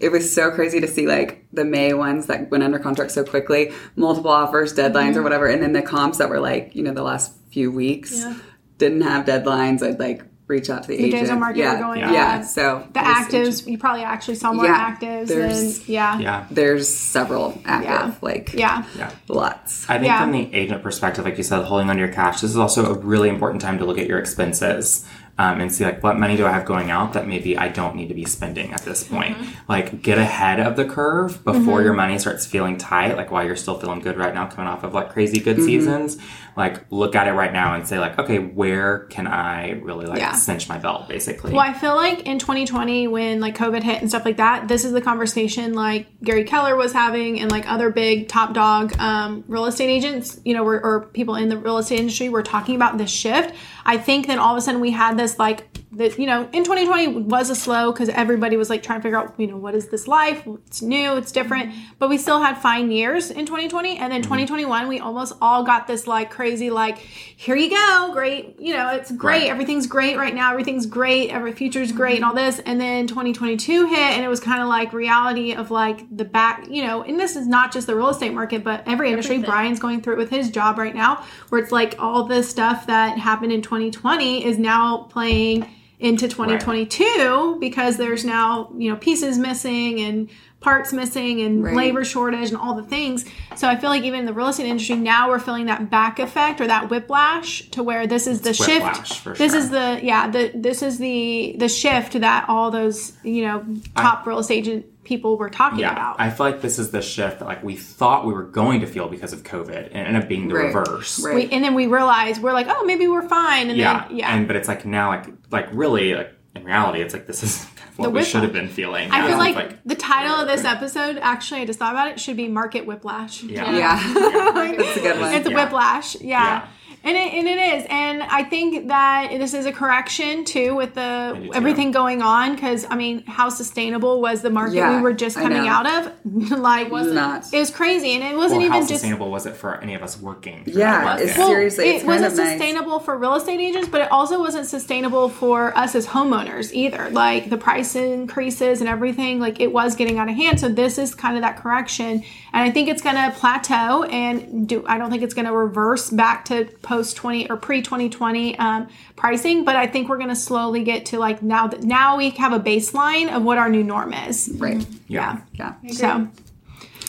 it 0.00 0.10
was 0.10 0.32
so 0.34 0.50
crazy 0.50 0.80
to 0.80 0.88
see 0.88 1.06
like 1.06 1.46
the 1.52 1.64
May 1.64 1.92
ones 1.94 2.26
that 2.26 2.50
went 2.50 2.62
under 2.64 2.78
contract 2.78 3.10
so 3.12 3.24
quickly, 3.24 3.72
multiple 3.96 4.30
offers, 4.30 4.74
deadlines, 4.74 5.10
Mm-hmm. 5.10 5.18
or 5.18 5.22
whatever, 5.22 5.46
and 5.46 5.62
then 5.62 5.72
the 5.72 5.82
comps 5.82 6.18
that 6.18 6.28
were 6.28 6.40
like, 6.40 6.74
you 6.74 6.82
know, 6.82 6.92
the 6.94 7.02
last 7.02 7.32
few 7.50 7.70
weeks 7.70 8.12
Yeah. 8.16 8.34
didn't 8.78 9.02
have 9.02 9.24
deadlines. 9.26 9.82
I'd 9.82 9.98
like 10.00 10.24
reach 10.48 10.70
out 10.70 10.82
to 10.82 10.88
the, 10.88 10.96
The 10.96 11.04
agent. 11.06 11.22
days 11.22 11.30
on 11.30 11.40
market 11.40 11.58
yeah. 11.58 11.74
were 11.74 11.80
going 11.80 12.00
yeah. 12.00 12.36
up. 12.38 12.44
So 12.44 12.86
The 12.92 13.00
it 13.00 13.02
actives, 13.02 13.34
interesting. 13.34 13.72
you 13.72 13.78
probably 13.78 14.02
actually 14.04 14.36
saw 14.36 14.52
more 14.52 14.64
Yeah, 14.66 14.94
actives 14.96 15.26
there's- 15.26 15.78
and 15.78 15.88
yeah. 15.88 16.18
Yeah. 16.20 16.46
There's 16.50 16.88
several 16.88 17.60
active, 17.64 17.88
Yeah. 17.90 18.14
like 18.20 18.52
Yeah. 18.54 18.84
Yeah. 18.96 19.10
lots. 19.28 19.88
I 19.90 19.94
think 19.94 20.06
Yeah. 20.06 20.20
from 20.22 20.30
the 20.32 20.54
agent 20.54 20.82
perspective, 20.84 21.24
like 21.24 21.36
you 21.36 21.42
said, 21.42 21.64
holding 21.64 21.90
onto 21.90 21.98
your 22.00 22.12
cash, 22.12 22.40
this 22.42 22.50
is 22.50 22.56
also 22.56 22.94
a 22.94 22.98
really 22.98 23.28
important 23.28 23.60
time 23.60 23.78
to 23.78 23.84
look 23.84 23.98
at 23.98 24.06
your 24.06 24.18
expenses 24.20 25.04
um, 25.38 25.60
and 25.60 25.70
see 25.72 25.84
like 25.84 26.02
what 26.02 26.18
money 26.18 26.36
do 26.36 26.46
I 26.46 26.50
have 26.52 26.64
going 26.64 26.90
out 26.90 27.12
that 27.12 27.26
maybe 27.28 27.58
I 27.58 27.68
don't 27.68 27.94
need 27.94 28.08
to 28.08 28.14
be 28.14 28.24
spending 28.24 28.72
at 28.72 28.82
this 28.82 29.04
point. 29.04 29.36
Like 29.68 30.00
get 30.02 30.16
ahead 30.18 30.60
of 30.60 30.76
the 30.76 30.84
curve 30.86 31.44
before 31.44 31.82
your 31.82 31.92
money 31.92 32.18
starts 32.18 32.46
feeling 32.46 32.78
tight. 32.78 33.16
Like 33.16 33.30
while 33.30 33.44
you're 33.44 33.56
still 33.56 33.78
feeling 33.78 34.00
good 34.00 34.16
right 34.16 34.32
now, 34.34 34.46
coming 34.46 34.68
off 34.68 34.82
of 34.82 34.94
like 34.94 35.10
crazy 35.12 35.38
good 35.40 35.62
seasons. 35.62 36.16
Like 36.56 36.90
look 36.90 37.14
at 37.14 37.28
it 37.28 37.32
right 37.32 37.52
now 37.52 37.74
and 37.74 37.86
say 37.86 37.98
like, 37.98 38.18
okay, 38.18 38.38
where 38.38 39.00
can 39.10 39.26
I 39.26 39.72
really 39.72 40.06
like 40.06 40.20
Yeah. 40.20 40.32
cinch 40.32 40.70
my 40.70 40.78
belt, 40.78 41.06
basically. 41.06 41.52
Well, 41.52 41.60
I 41.60 41.74
feel 41.74 41.94
like 41.94 42.22
in 42.22 42.38
2020, 42.38 43.08
when 43.08 43.40
like 43.40 43.54
COVID 43.58 43.82
hit 43.82 44.00
and 44.00 44.08
stuff 44.08 44.24
like 44.24 44.38
that, 44.38 44.66
this 44.68 44.86
is 44.86 44.92
the 44.92 45.02
conversation 45.02 45.74
like 45.74 46.06
Gary 46.22 46.44
Keller 46.44 46.74
was 46.74 46.94
having 46.94 47.40
and 47.40 47.50
like 47.50 47.70
other 47.70 47.90
big 47.90 48.28
top 48.28 48.54
dog 48.54 48.98
um, 48.98 49.44
real 49.48 49.66
estate 49.66 49.90
agents, 49.90 50.40
you 50.46 50.54
know, 50.54 50.64
were, 50.64 50.82
or 50.82 51.00
people 51.12 51.34
in 51.34 51.50
the 51.50 51.58
real 51.58 51.76
estate 51.76 52.00
industry 52.00 52.30
were 52.30 52.42
talking 52.42 52.74
about 52.74 52.96
this 52.96 53.10
shift. 53.10 53.54
I 53.84 53.98
think 53.98 54.26
then 54.26 54.38
all 54.38 54.52
of 54.52 54.58
a 54.58 54.62
sudden 54.62 54.80
we 54.80 54.92
had 54.92 55.18
this 55.18 55.25
like 55.38 55.68
that 55.92 56.18
you 56.18 56.26
know 56.26 56.42
in 56.52 56.64
2020 56.64 57.22
was 57.22 57.48
a 57.48 57.54
slow 57.54 57.92
because 57.92 58.08
everybody 58.08 58.56
was 58.56 58.68
like 58.68 58.82
trying 58.82 58.98
to 58.98 59.02
figure 59.02 59.18
out 59.18 59.34
you 59.38 59.46
know 59.46 59.56
what 59.56 59.74
is 59.74 59.88
this 59.88 60.08
life? 60.08 60.46
It's 60.66 60.82
new 60.82 61.16
it's 61.16 61.30
different. 61.30 61.74
But 61.98 62.10
we 62.10 62.18
still 62.18 62.40
had 62.40 62.58
fine 62.58 62.90
years 62.90 63.30
in 63.30 63.46
2020 63.46 63.98
and 63.98 64.12
then 64.12 64.20
mm-hmm. 64.20 64.32
2021 64.34 64.88
we 64.88 64.98
almost 64.98 65.34
all 65.40 65.62
got 65.62 65.86
this 65.86 66.06
like 66.06 66.30
crazy 66.30 66.70
like 66.70 66.98
here 66.98 67.54
you 67.54 67.70
go 67.70 68.10
great 68.12 68.58
you 68.58 68.74
know 68.74 68.90
it's 68.90 69.12
great. 69.12 69.42
Right. 69.42 69.50
everything's 69.50 69.86
great 69.86 70.16
right 70.16 70.34
now. 70.34 70.50
Everything's 70.50 70.86
great. 70.86 71.30
Every 71.30 71.52
future's 71.52 71.92
great 71.92 72.16
and 72.16 72.24
all 72.24 72.34
this. 72.34 72.58
And 72.60 72.80
then 72.80 73.06
2022 73.06 73.86
hit 73.86 73.98
and 73.98 74.24
it 74.24 74.28
was 74.28 74.40
kind 74.40 74.60
of 74.60 74.68
like 74.68 74.92
reality 74.92 75.54
of 75.54 75.70
like 75.70 76.04
the 76.14 76.24
back 76.24 76.66
you 76.68 76.84
know 76.84 77.02
and 77.02 77.18
this 77.18 77.36
is 77.36 77.46
not 77.46 77.72
just 77.72 77.86
the 77.86 77.94
real 77.94 78.10
estate 78.10 78.34
market 78.34 78.64
but 78.64 78.82
every 78.86 79.10
industry. 79.10 79.38
Brian's 79.38 79.78
going 79.78 80.02
through 80.02 80.14
it 80.14 80.18
with 80.18 80.30
his 80.30 80.50
job 80.50 80.78
right 80.78 80.94
now 80.94 81.24
where 81.50 81.60
it's 81.60 81.70
like 81.70 81.94
all 82.00 82.24
this 82.24 82.48
stuff 82.48 82.86
that 82.88 83.18
happened 83.18 83.52
in 83.52 83.62
2020 83.62 84.44
is 84.44 84.58
now 84.58 85.04
playing 85.04 85.66
into 85.98 86.28
2022 86.28 87.56
because 87.60 87.96
there's 87.96 88.24
now 88.24 88.70
you 88.76 88.90
know 88.90 88.96
pieces 88.96 89.38
missing 89.38 90.00
and 90.00 90.28
parts 90.60 90.92
missing 90.92 91.40
and 91.42 91.62
Right. 91.62 91.74
labor 91.76 92.04
shortage 92.04 92.48
and 92.48 92.56
all 92.58 92.74
the 92.74 92.82
things 92.82 93.24
so 93.54 93.68
i 93.68 93.76
feel 93.76 93.88
like 93.90 94.02
even 94.02 94.20
in 94.20 94.26
the 94.26 94.32
real 94.32 94.48
estate 94.48 94.66
industry 94.66 94.96
now 94.96 95.28
we're 95.28 95.38
feeling 95.38 95.66
that 95.66 95.90
back 95.90 96.18
effect 96.18 96.60
or 96.60 96.66
that 96.66 96.90
whiplash 96.90 97.68
to 97.70 97.82
where 97.82 98.06
this 98.06 98.26
is 98.26 98.40
the 98.42 98.50
It's 98.50 98.64
shift 98.64 99.24
this 99.38 99.52
sure. 99.52 99.58
is 99.60 99.70
the 99.70 100.00
yeah 100.02 100.28
the 100.28 100.50
this 100.54 100.82
is 100.82 100.98
the 100.98 101.56
the 101.58 101.68
shift 101.68 102.20
that 102.20 102.46
all 102.48 102.70
those 102.70 103.12
you 103.22 103.42
know 103.46 103.64
top 103.96 104.26
real 104.26 104.38
estate 104.38 104.86
people 105.06 105.38
were 105.38 105.48
talking 105.48 105.78
Yeah, 105.78 105.92
about 105.92 106.16
I 106.20 106.28
feel 106.28 106.44
like 106.46 106.60
this 106.60 106.78
is 106.78 106.90
the 106.90 107.00
shift 107.00 107.38
that 107.38 107.46
like 107.46 107.62
we 107.64 107.76
thought 107.76 108.26
we 108.26 108.34
were 108.34 108.42
going 108.44 108.80
to 108.80 108.86
feel 108.86 109.08
because 109.08 109.32
of 109.32 109.42
COVID, 109.44 109.68
and 109.86 109.96
it 109.96 110.06
ended 110.06 110.22
up 110.24 110.28
being 110.28 110.48
the 110.48 110.54
Right. 110.56 110.66
reverse. 110.74 111.24
Right. 111.24 111.34
we, 111.34 111.48
and 111.50 111.64
then 111.64 111.74
we 111.74 111.86
realized 111.86 112.42
we're 112.42 112.52
like 112.52 112.66
oh 112.68 112.84
maybe 112.84 113.08
we're 113.08 113.26
fine 113.26 113.70
and 113.70 113.78
Yeah, 113.78 114.06
then 114.08 114.18
yeah 114.18 114.34
And 114.34 114.46
but 114.46 114.56
it's 114.56 114.68
like 114.68 114.84
now, 114.84 115.08
like 115.08 115.26
like 115.50 115.68
really, 115.72 116.14
like 116.14 116.32
in 116.54 116.64
reality, 116.64 117.00
it's 117.02 117.14
like 117.14 117.26
this 117.26 117.42
is 117.42 117.64
kind 117.76 117.88
of 117.90 117.98
what 117.98 118.04
The 118.06 118.10
we 118.10 118.24
should 118.24 118.42
have 118.42 118.52
been 118.52 118.68
feeling. 118.68 119.10
I 119.10 119.20
feel 119.20 119.30
Yeah, 119.30 119.36
like, 119.38 119.82
the 119.84 119.94
title 119.94 120.34
of 120.36 120.48
this 120.48 120.64
episode, 120.64 121.18
actually, 121.18 121.60
I 121.60 121.64
just 121.66 121.78
thought 121.78 121.92
about 121.92 122.08
it, 122.08 122.18
should 122.18 122.36
be 122.36 122.48
Market 122.48 122.86
Whiplash. 122.86 123.42
yeah, 123.42 123.76
Yeah. 123.76 123.96
That's 124.76 124.96
a 124.96 125.00
good 125.00 125.20
one. 125.20 125.34
It's 125.34 125.46
a 125.46 125.50
Yeah. 125.50 125.56
whiplash, 125.64 126.16
yeah. 126.20 126.66
Yeah. 127.06 127.10
And 127.10 127.16
it, 127.16 127.34
and 127.38 127.48
it 127.48 127.58
is. 127.80 127.86
And 127.88 128.22
I 128.22 128.42
think 128.44 128.88
that 128.88 129.28
this 129.30 129.54
is 129.54 129.66
a 129.66 129.72
correction 129.72 130.44
too 130.44 130.74
with 130.74 130.94
do 130.94 131.00
the 131.00 131.40
too. 131.44 131.50
everything 131.54 131.90
going 131.92 132.22
on. 132.22 132.54
Because, 132.54 132.86
I 132.90 132.96
mean, 132.96 133.24
how 133.26 133.48
sustainable 133.48 134.20
was 134.20 134.42
the 134.42 134.50
market 134.50 134.74
Yeah, 134.76 134.96
we 134.96 135.02
were 135.02 135.12
just 135.12 135.36
coming 135.36 135.68
out 135.68 135.86
of? 135.86 136.12
like, 136.50 136.90
Not. 136.90 137.52
it 137.52 137.58
was 137.58 137.70
crazy. 137.70 138.10
And 138.12 138.24
it 138.24 138.36
wasn't 138.36 138.62
Well, 138.62 138.70
how 138.70 138.76
even 138.76 138.88
just. 138.88 139.00
sustainable 139.00 139.30
was 139.30 139.46
it 139.46 139.56
for 139.56 139.76
any 139.80 139.94
of 139.94 140.02
us 140.02 140.18
working? 140.20 140.64
Yeah, 140.66 141.16
it's 141.18 141.36
Well, 141.38 141.48
Seriously, 141.48 141.88
it 141.88 141.94
it's 141.96 142.04
kind 142.04 142.22
wasn't 142.22 142.32
of 142.32 142.38
nice. 142.38 142.48
sustainable 142.58 142.98
for 143.00 143.16
real 143.16 143.34
estate 143.34 143.60
agents, 143.60 143.88
but 143.88 144.00
it 144.00 144.10
also 144.10 144.40
wasn't 144.40 144.66
sustainable 144.66 145.28
for 145.28 145.76
us 145.76 145.94
as 145.94 146.06
homeowners 146.06 146.72
either. 146.72 147.10
Like 147.10 147.50
the 147.50 147.56
price 147.58 147.94
increases 147.94 148.80
and 148.80 148.88
everything, 148.88 149.38
like 149.38 149.60
it 149.60 149.72
was 149.72 149.94
getting 149.96 150.18
out 150.18 150.28
of 150.28 150.34
hand. 150.36 150.58
So 150.60 150.68
this 150.68 150.98
is 150.98 151.14
kind 151.14 151.36
of 151.36 151.42
that 151.42 151.56
correction, 151.58 152.24
and 152.52 152.62
I 152.62 152.70
think 152.70 152.88
it's 152.88 153.02
going 153.02 153.16
to 153.16 153.30
plateau. 153.38 154.02
And 154.04 154.66
do 154.68 154.84
I 154.86 154.98
don't 154.98 155.10
think 155.10 155.22
it's 155.22 155.34
going 155.34 155.46
to 155.46 155.52
reverse 155.52 156.10
back 156.10 156.44
to 156.46 156.64
post 156.82 156.95
twenty 157.02 157.48
or 157.50 157.56
pre 157.56 157.82
twenty 157.82 158.08
twenty 158.08 158.58
um, 158.58 158.88
pricing, 159.16 159.64
but 159.64 159.76
I 159.76 159.86
think 159.86 160.08
we're 160.08 160.18
going 160.18 160.28
to 160.30 160.36
slowly 160.36 160.84
get 160.84 161.06
to 161.06 161.18
like 161.18 161.42
now 161.42 161.66
that 161.68 161.82
now 161.82 162.16
we 162.16 162.30
have 162.30 162.52
a 162.52 162.60
baseline 162.60 163.34
of 163.34 163.42
what 163.42 163.58
our 163.58 163.68
new 163.68 163.82
norm 163.84 164.12
is. 164.12 164.50
Right. 164.56 164.84
yeah. 165.08 165.40
Yeah. 165.54 165.74
So 165.92 166.28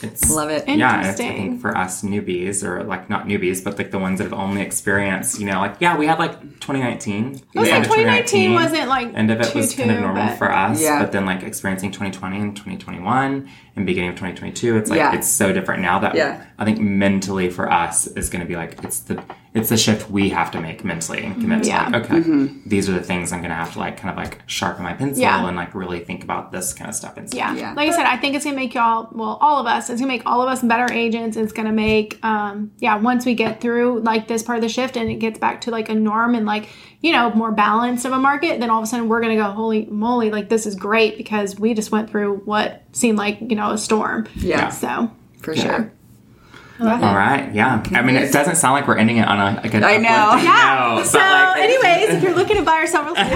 It's 0.03 0.29
Love 0.29 0.51
it. 0.51 0.67
Yeah, 0.67 0.99
and 0.99 1.07
it's, 1.07 1.19
I 1.19 1.23
think 1.23 1.59
for 1.59 1.75
us 1.75 2.03
newbies, 2.03 2.63
or 2.63 2.83
like 2.83 3.09
not 3.09 3.25
newbies, 3.25 3.63
but 3.63 3.79
like 3.79 3.89
the 3.89 3.97
ones 3.97 4.19
that 4.19 4.25
have 4.25 4.33
only 4.33 4.61
experienced, 4.61 5.39
you 5.39 5.47
know, 5.47 5.59
like 5.59 5.77
yeah, 5.79 5.97
we 5.97 6.05
had 6.05 6.19
like 6.19 6.39
2019. 6.59 7.41
I 7.55 7.59
was 7.59 7.67
like 7.67 7.73
end 7.73 7.85
of 7.85 7.91
2019 7.91 8.53
wasn't 8.53 8.87
like 8.89 9.13
end 9.15 9.31
of 9.31 9.41
it 9.41 9.55
was 9.55 9.73
kind 9.73 9.89
of 9.89 9.99
normal 9.99 10.27
but- 10.27 10.37
for 10.37 10.51
us, 10.51 10.79
Yeah. 10.81 11.01
but 11.01 11.11
then 11.13 11.25
like 11.25 11.41
experiencing 11.41 11.89
2020 11.91 12.37
and 12.39 12.55
2021 12.55 13.49
and 13.75 13.85
beginning 13.87 14.11
of 14.11 14.15
2022, 14.17 14.77
it's 14.77 14.89
like 14.91 14.97
Yeah. 14.97 15.15
it's 15.15 15.27
so 15.27 15.51
different 15.51 15.81
now 15.81 15.97
that 15.99 16.13
Yeah. 16.13 16.45
I 16.59 16.65
think 16.65 16.79
mentally 16.79 17.49
for 17.49 17.71
us 17.71 18.05
is 18.05 18.29
going 18.29 18.41
to 18.41 18.47
be 18.47 18.55
like 18.55 18.83
it's 18.83 18.99
the 18.99 19.23
it's 19.57 19.69
the 19.69 19.77
shift 19.77 20.09
we 20.09 20.29
have 20.29 20.51
to 20.51 20.61
make 20.61 20.83
mentally 20.85 21.23
and 21.25 21.35
commit 21.41 21.63
to 21.63 21.69
Yeah. 21.69 21.89
like 21.89 22.09
okay, 22.09 22.49
these 22.65 22.87
are 22.87 22.93
the 22.93 23.01
things 23.01 23.31
I'm 23.33 23.39
going 23.39 23.49
to 23.49 23.55
have 23.55 23.73
to 23.73 23.79
like 23.79 23.97
kind 23.97 24.11
of 24.11 24.17
like 24.17 24.41
sharpen 24.45 24.83
my 24.83 24.93
pencil 24.93 25.21
Yeah. 25.21 25.45
and 25.47 25.57
like 25.57 25.73
really 25.73 25.99
think 25.99 26.23
about 26.23 26.51
this 26.51 26.73
kind 26.73 26.89
of 26.89 26.95
stuff 26.95 27.17
and 27.17 27.27
stuff. 27.29 27.37
Yeah. 27.37 27.55
Yeah. 27.55 27.73
Like 27.73 27.89
I 27.89 27.95
said, 27.95 28.05
I 28.05 28.17
think 28.17 28.35
it's 28.35 28.45
gonna 28.45 28.55
make 28.55 28.73
y'all, 28.73 29.09
well, 29.11 29.37
all 29.41 29.59
of 29.59 29.65
us, 29.67 29.89
it's 29.89 29.99
gonna 29.99 30.13
make 30.13 30.23
all 30.25 30.41
of 30.41 30.47
us 30.49 30.61
better 30.61 30.91
agents. 30.93 31.35
It's 31.37 31.51
gonna 31.51 31.71
make, 31.73 32.23
um, 32.23 32.71
yeah, 32.77 32.95
once 32.97 33.25
we 33.25 33.33
get 33.33 33.59
through 33.61 34.01
like 34.01 34.27
this 34.27 34.43
part 34.43 34.57
of 34.57 34.61
the 34.61 34.69
shift 34.69 34.95
and 34.95 35.09
it 35.09 35.15
gets 35.15 35.39
back 35.39 35.61
to 35.61 35.71
like 35.71 35.89
a 35.89 35.95
norm 35.95 36.35
and 36.35 36.45
like, 36.45 36.69
you 37.01 37.11
know, 37.11 37.31
more 37.31 37.51
balance 37.51 38.05
of 38.05 38.11
a 38.11 38.19
market, 38.19 38.59
then 38.59 38.69
all 38.69 38.79
of 38.79 38.83
a 38.83 38.87
sudden 38.87 39.07
we're 39.09 39.21
gonna 39.21 39.35
go, 39.35 39.43
holy 39.51 39.85
moly, 39.87 40.29
like 40.31 40.49
this 40.49 40.65
is 40.65 40.75
great 40.75 41.17
because 41.17 41.59
we 41.59 41.73
just 41.73 41.91
went 41.91 42.09
through 42.09 42.37
what 42.45 42.83
seemed 42.91 43.17
like, 43.17 43.39
you 43.41 43.55
know, 43.55 43.71
a 43.71 43.77
storm. 43.77 44.27
Yeah. 44.35 44.69
So, 44.69 45.11
For 45.41 45.55
sure. 45.55 45.91
All 46.79 47.15
right, 47.15 47.51
yeah. 47.53 47.83
I 47.93 48.01
mean, 48.01 48.15
it 48.15 48.31
doesn't 48.31 48.55
sound 48.57 48.73
like 48.73 48.87
we're 48.87 48.97
ending 48.97 49.17
it 49.17 49.27
on 49.27 49.39
a, 49.39 49.55
like 49.61 49.73
an 49.73 49.83
I 49.83 49.97
know. 49.97 50.35
Yeah. 50.37 50.95
note, 50.97 51.05
so 51.07 51.17
like, 51.17 51.57
anyways, 51.57 52.09
if 52.15 52.23
you're 52.23 52.35
looking 52.35 52.57
to 52.57 52.63
buy 52.63 52.81
or 52.81 52.87
sell 52.87 53.03
real 53.03 53.15
estate, 53.15 53.33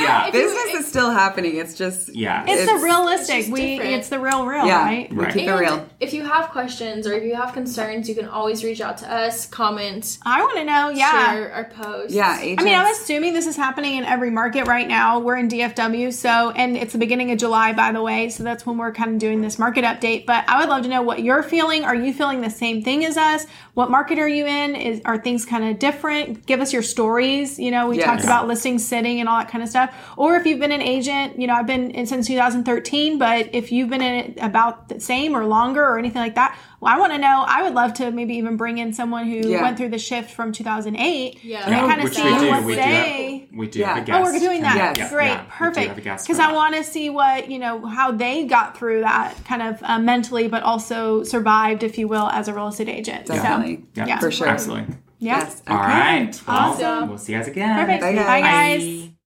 yeah, 0.00 0.30
Business 0.30 0.80
is 0.80 0.88
still 0.88 1.10
happening. 1.10 1.56
It's 1.56 1.74
just 1.74 2.14
yeah. 2.14 2.44
it's, 2.46 2.70
the 2.70 2.78
realistic. 2.78 3.36
it's 3.40 3.48
we, 3.48 3.76
different. 3.76 3.92
it's 3.94 4.08
the 4.08 4.18
real, 4.18 4.46
real, 4.46 4.66
yeah. 4.66 4.84
right? 4.84 5.10
We 5.10 5.16
Right. 5.24 5.32
keep 5.32 5.48
it 5.48 5.54
real. 5.54 5.86
if 6.00 6.12
you 6.14 6.22
have 6.24 6.50
questions 6.50 7.06
or 7.06 7.12
if 7.12 7.24
you 7.24 7.34
have 7.34 7.52
concerns, 7.52 8.08
you 8.08 8.14
can 8.14 8.26
always 8.28 8.64
reach 8.64 8.80
out 8.80 8.98
to 8.98 9.12
us, 9.12 9.46
comment, 9.46 10.18
I 10.24 10.40
want 10.42 10.56
to 10.58 10.64
know, 10.64 10.88
yeah. 10.90 11.32
share 11.32 11.52
our 11.52 11.64
posts. 11.64 12.14
Yeah. 12.14 12.30
I 12.40 12.62
mean, 12.62 12.74
I'm 12.74 12.90
assuming 12.92 13.34
this 13.34 13.46
is 13.46 13.56
happening 13.56 13.96
in 13.96 14.04
every 14.04 14.30
market 14.30 14.66
right 14.66 14.86
now. 14.88 15.18
We're 15.18 15.36
in 15.36 15.48
DFW, 15.48 16.12
so 16.12 16.50
and 16.50 16.76
it's 16.76 16.92
the 16.92 16.98
beginning 16.98 17.30
of 17.32 17.38
July, 17.38 17.72
by 17.72 17.92
the 17.92 18.02
way. 18.02 18.28
So 18.30 18.42
that's 18.42 18.64
when 18.66 18.78
we're 18.78 18.92
kind 18.92 19.10
of 19.12 19.18
doing 19.18 19.40
this 19.42 19.58
market 19.58 19.84
update. 19.84 20.26
But 20.26 20.44
I 20.48 20.60
would 20.60 20.68
love 20.68 20.82
to 20.82 20.88
know 20.88 21.02
what 21.02 21.22
you're 21.22 21.42
feeling. 21.42 21.84
Are 21.84 21.94
you 21.94 22.12
feeling 22.12 22.40
the 22.40 22.50
same 22.50 22.82
thing 22.82 23.04
as 23.04 23.16
us? 23.16 23.46
What 23.74 23.90
market 23.90 24.18
are 24.18 24.28
you 24.28 24.46
in? 24.46 24.74
Is 24.76 25.00
are 25.04 25.18
things 25.18 25.44
kind 25.44 25.64
of 25.64 25.78
different? 25.78 26.46
Give 26.46 26.60
us 26.60 26.72
your 26.72 26.82
stories. 26.82 27.58
You 27.58 27.70
know, 27.70 27.88
we 27.88 27.96
Yes. 27.98 28.06
talked 28.06 28.24
about 28.24 28.48
listing, 28.48 28.78
sitting, 28.78 29.20
and 29.20 29.28
all 29.28 29.38
that 29.38 29.48
kind 29.50 29.62
of 29.62 29.68
stuff. 29.70 29.89
Or 30.16 30.36
if 30.36 30.46
you've 30.46 30.60
been 30.60 30.72
an 30.72 30.82
agent, 30.82 31.38
you 31.40 31.46
know, 31.46 31.54
I've 31.54 31.66
been 31.66 31.90
in 31.90 32.06
since 32.06 32.26
2013. 32.26 33.18
But 33.18 33.50
if 33.54 33.72
you've 33.72 33.88
been 33.90 34.02
in 34.02 34.14
it 34.14 34.38
about 34.40 34.88
the 34.88 35.00
same 35.00 35.36
or 35.36 35.44
longer 35.44 35.82
or 35.84 35.98
anything 35.98 36.20
like 36.22 36.34
that, 36.36 36.56
well, 36.80 36.94
I 36.94 36.98
want 36.98 37.12
to 37.12 37.18
know. 37.18 37.44
I 37.46 37.62
would 37.62 37.74
love 37.74 37.92
to 37.94 38.10
maybe 38.10 38.34
even 38.36 38.56
bring 38.56 38.78
in 38.78 38.92
someone 38.94 39.26
who 39.26 39.48
Yeah. 39.50 39.62
went 39.62 39.76
through 39.76 39.90
the 39.90 39.98
shift 39.98 40.30
from 40.30 40.50
2008 40.52 41.38
Yeah. 41.44 41.62
and 41.64 41.74
Yeah, 41.74 41.80
kind 41.86 41.98
of 42.00 42.04
which 42.04 42.14
see 42.14 42.22
we 42.24 42.38
do. 42.38 42.48
what 42.48 42.64
We 42.64 42.74
do 42.74 42.80
have, 42.80 43.58
we 43.58 43.66
do 43.68 43.78
Yeah. 43.80 43.86
have 43.88 43.96
a 43.98 44.00
guest. 44.06 44.18
Oh, 44.18 44.22
we're 44.32 44.38
doing 44.38 44.62
that. 44.62 44.96
Yes. 44.96 45.10
Great, 45.12 45.26
yeah, 45.28 45.44
perfect. 45.50 45.88
have 45.88 45.98
a 45.98 46.00
guest 46.00 46.26
Because 46.26 46.38
I 46.40 46.52
want 46.52 46.74
to 46.76 46.82
see 46.84 47.10
what 47.10 47.50
you 47.50 47.58
know 47.58 47.84
how 47.84 48.12
they 48.12 48.44
got 48.46 48.78
through 48.78 49.00
that 49.02 49.34
kind 49.44 49.60
of 49.62 49.78
uh, 49.82 49.98
mentally, 49.98 50.48
but 50.48 50.62
also 50.62 51.22
survived, 51.24 51.82
if 51.82 51.98
you 51.98 52.08
will, 52.08 52.28
as 52.28 52.48
a 52.48 52.54
real 52.54 52.68
estate 52.68 52.88
agent. 52.88 53.26
Definitely. 53.26 53.84
Yeah, 53.94 54.06
Yeah. 54.06 54.18
For 54.18 54.30
sure. 54.30 54.48
Absolutely. 54.48 54.94
Yeah. 55.18 55.40
Yes. 55.40 55.62
All 55.68 55.76
Okay. 55.76 55.86
right. 55.86 56.42
Well, 56.48 56.56
Awesome. 56.56 57.08
we'll 57.10 57.18
see 57.18 57.32
you 57.32 57.38
guys 57.38 57.48
again. 57.48 57.78
Perfect. 57.78 58.00
Bye, 58.02 58.14
Bye, 58.14 58.40
guys. 58.40 58.80
guys. 58.84 59.09